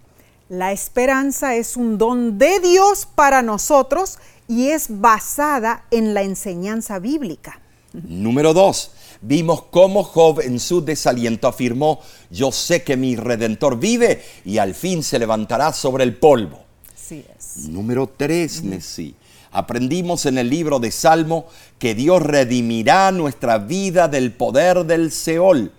[0.49, 6.99] la esperanza es un don de Dios para nosotros y es basada en la enseñanza
[6.99, 7.61] bíblica.
[8.07, 8.91] Número dos,
[9.21, 14.75] vimos cómo Job en su desaliento afirmó, yo sé que mi redentor vive y al
[14.75, 16.61] fin se levantará sobre el polvo.
[17.69, 19.15] Número tres, Nessie.
[19.51, 21.47] Aprendimos en el libro de Salmo
[21.79, 25.73] que Dios redimirá nuestra vida del poder del Seol.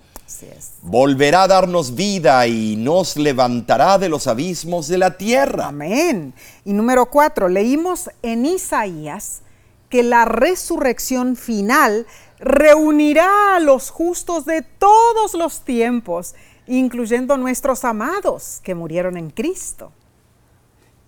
[0.81, 5.67] Volverá a darnos vida y nos levantará de los abismos de la tierra.
[5.67, 6.33] Amén.
[6.65, 9.41] Y número cuatro, leímos en Isaías
[9.89, 12.05] que la resurrección final
[12.39, 16.35] reunirá a los justos de todos los tiempos,
[16.67, 19.91] incluyendo nuestros amados que murieron en Cristo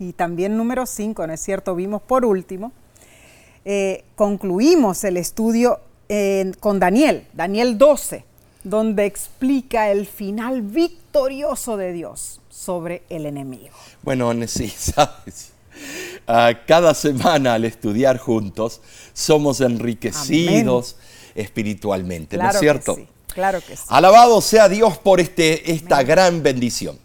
[0.02, 1.76] y también número 5, ¿no es cierto?
[1.76, 2.72] Vimos por último,
[3.64, 5.80] eh, concluimos el estudio
[6.60, 8.26] con Daniel, Daniel 12,
[8.66, 13.74] donde explica el final victorioso de Dios sobre el enemigo.
[14.02, 15.51] Bueno, sí, sabes.
[16.68, 18.82] cada semana al estudiar juntos
[19.14, 20.98] somos enriquecidos
[21.36, 22.96] espiritualmente, ¿no es cierto?
[22.96, 23.84] Que sí, claro que sí.
[23.90, 27.00] Alabado sea Dios por este, esta gran bendición.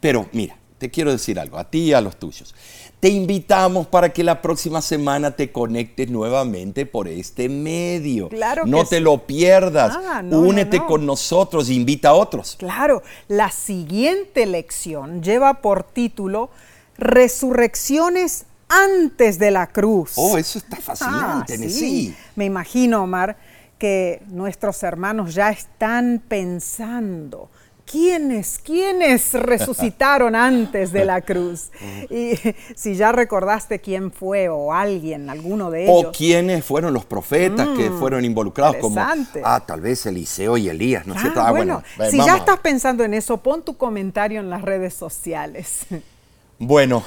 [0.00, 2.54] Pero mira, te quiero decir algo, a ti y a los tuyos.
[3.00, 8.30] Te invitamos para que la próxima semana te conectes nuevamente por este medio.
[8.30, 9.94] Claro no te lo pierdas.
[9.96, 12.56] Ah, Únete con nosotros, invita a otros.
[12.58, 16.50] Claro, la siguiente lección lleva por título
[16.98, 20.12] Resurrecciones antes de la cruz.
[20.16, 22.14] Oh, eso está fascinante, ah, sí.
[22.34, 23.36] Me imagino, Omar,
[23.78, 27.50] que nuestros hermanos ya están pensando
[27.86, 31.70] ¿Quiénes, quiénes resucitaron antes de la cruz?
[32.10, 32.32] Y
[32.74, 36.06] si ya recordaste quién fue o alguien, alguno de ellos.
[36.06, 40.68] O quiénes fueron los profetas que mm, fueron involucrados, como ah, tal vez Eliseo y
[40.68, 41.40] Elías, ¿no es cierto?
[41.40, 45.86] Ah, bueno, si ya estás pensando en eso, pon tu comentario en las redes sociales.
[46.58, 47.02] Bueno,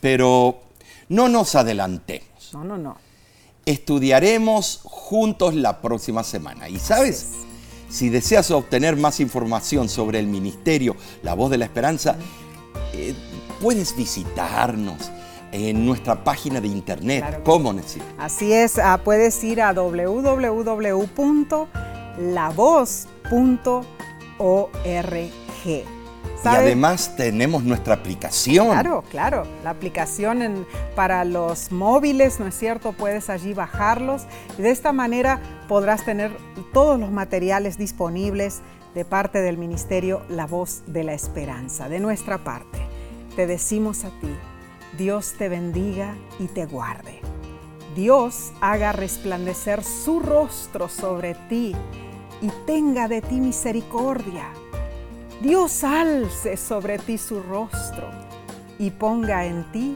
[0.00, 0.60] pero
[1.08, 2.50] no nos adelantemos.
[2.52, 2.96] No, no, no.
[3.66, 6.68] estudiaremos juntos la próxima semana.
[6.68, 7.30] Y sabes,
[7.88, 12.16] si deseas obtener más información sobre el ministerio La Voz de la Esperanza,
[12.92, 13.14] eh,
[13.60, 15.10] puedes visitarnos
[15.52, 17.42] en nuestra página de internet.
[17.44, 17.74] ¿Cómo?
[18.18, 20.34] Así es, ah, puedes ir a www.lavoz.org.
[26.42, 28.68] Y además tenemos nuestra aplicación.
[28.68, 29.44] Claro, claro.
[29.62, 32.92] La aplicación para los móviles, ¿no es cierto?
[32.92, 34.22] Puedes allí bajarlos
[34.58, 36.36] y de esta manera podrás tener
[36.72, 38.60] todos los materiales disponibles
[38.94, 41.88] de parte del Ministerio La Voz de la Esperanza.
[41.88, 42.78] De nuestra parte,
[43.36, 44.34] te decimos a ti,
[44.96, 47.20] Dios te bendiga y te guarde.
[47.96, 51.74] Dios haga resplandecer su rostro sobre ti
[52.42, 54.48] y tenga de ti misericordia
[55.44, 58.10] Dios alce sobre ti su rostro
[58.78, 59.94] y ponga en ti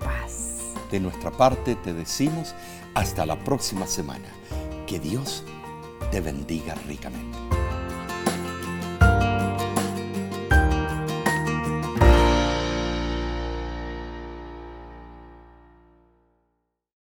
[0.00, 0.72] paz.
[0.90, 2.54] De nuestra parte te decimos
[2.94, 4.28] hasta la próxima semana.
[4.86, 5.44] Que Dios
[6.10, 7.36] te bendiga ricamente.